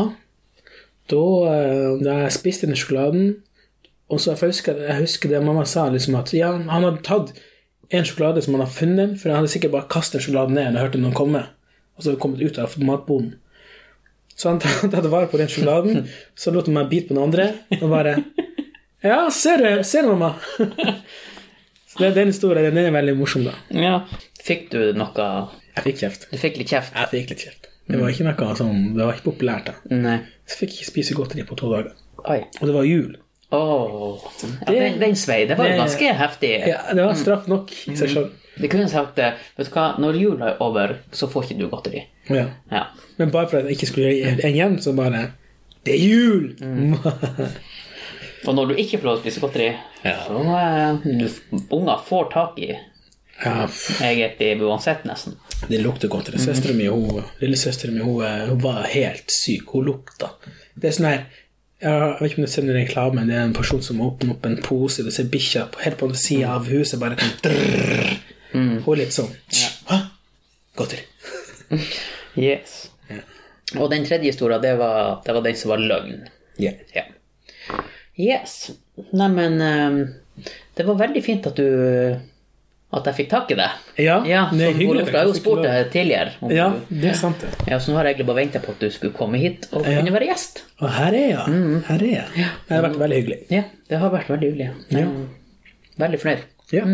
[1.11, 3.31] Da, eh, da jeg spiste den sjokoladen
[4.11, 7.33] Og så jeg husker, jeg husker det mamma sa, liksom at ja, han hadde tatt
[7.95, 10.81] en sjokolade som han hadde funnet, for han hadde sikkert bare kastet sjokoladen ned når
[10.81, 11.45] hørt hørte noen komme.
[11.95, 13.33] Og så hadde kommet ut av matboden.
[14.35, 14.61] Så han
[14.93, 16.07] tatt vare på den sjokoladen,
[16.39, 17.51] så lot han meg bite på den andre,
[17.81, 18.19] og bare
[19.01, 20.35] Ja, ser du, ser du, mamma?
[21.91, 23.55] Så det, den historien den er veldig morsom, da.
[23.75, 23.95] Ja.
[24.45, 25.25] Fikk du noe
[25.75, 26.27] Jeg fikk kjeft.
[26.31, 26.95] Du fikk litt kjeft?
[26.95, 27.67] Jeg fikk litt kjeft.
[27.91, 29.73] Det var ikke noe sånn, det var ikke populært.
[29.73, 29.97] da.
[30.05, 30.19] Nei.
[30.47, 31.91] Så fikk jeg ikke spise godteri på to dager.
[32.31, 32.39] Oi.
[32.61, 33.17] Og det var jul.
[33.51, 34.21] Åh.
[34.67, 35.45] Ja, den, svei.
[35.49, 36.51] Det var det- ganske heftig.
[36.69, 38.29] Ja, Det var straff nok i seg sjøl.
[38.61, 41.69] Det kunne sagt eh, Vet du hva, når jula er over, så får ikke du
[41.73, 42.03] godteri.
[42.29, 42.47] Ja.
[42.71, 42.85] Ja.
[43.19, 45.33] Men bare for at jeg ikke skulle gjøre en igjen, så bare
[45.87, 46.51] Det er jul!
[48.47, 49.71] Og når du ikke får lov til å spise godteri,
[50.05, 50.15] Ja.
[50.27, 51.27] så uh, du,
[51.77, 52.71] unger får tak i
[53.45, 53.67] ja,
[54.05, 55.35] egentlig uansett, nesten.
[55.69, 56.39] det lukter godteri.
[56.41, 59.73] Søstera mi, hun, lillesøstera mi, hun, eh, hun var helt syk.
[59.73, 60.29] Hun lukta.
[60.75, 61.23] Det er sånn her
[61.81, 63.31] Jeg vet ikke om du ser den reklamen.
[63.31, 66.21] Det er en person som åpner opp en pose, du ser bikkja helt på den
[66.21, 68.19] sida av huset bare kan drrrr.
[68.53, 69.31] Hun er litt sånn
[69.91, 70.01] Hæ?
[70.79, 71.07] Godteri.
[72.39, 72.91] Yes.
[73.75, 76.29] Og den tredje historien, det var, det var den som var løgn.
[76.63, 76.71] Ja.
[76.95, 77.03] Ja.
[78.19, 78.55] Yes.
[79.11, 79.59] Neimen,
[80.79, 81.67] det var veldig fint at du
[82.93, 83.69] At jeg fikk tak i det.
[84.03, 85.05] Ja, Ja, det er hyggelig.
[85.07, 86.33] Jeg har jo spurt deg tidligere.
[86.51, 87.51] Ja, det er sant, det.
[87.71, 89.85] Ja, så nå har jeg egentlig bare venta på at du skulle komme hit og
[89.87, 90.65] kunne være gjest.
[90.83, 91.61] Og her er jeg.
[91.87, 92.27] Her er jeg.
[92.67, 93.39] Det har vært veldig hyggelig.
[93.55, 93.63] Ja,
[93.93, 94.71] det har vært veldig hyggelig.
[94.99, 95.07] Ja.
[96.03, 96.43] Veldig fornøyd.
[96.75, 96.85] Ja.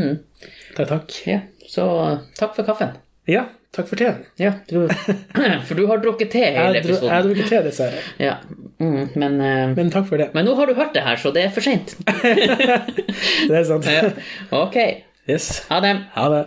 [0.76, 1.16] Takk, takk.
[1.32, 1.88] Ja, så
[2.36, 2.92] takk for kaffen.
[3.28, 4.20] Ja, takk for teen.
[4.40, 4.84] Ja, du,
[5.66, 7.08] for du har drukket te hele episoden.
[7.08, 8.04] jeg har drukket te, dessverre.
[8.20, 8.36] Ja,
[8.80, 10.28] mm, men, eh, Men takk for det.
[10.36, 11.96] men nå har du hørt det her, så det er for seint.
[13.48, 13.86] Det er sant.
[13.96, 14.10] Ja.
[14.60, 14.76] Ok.
[15.28, 15.66] Yes.
[15.68, 16.04] Ha det.
[16.14, 16.44] Ha det.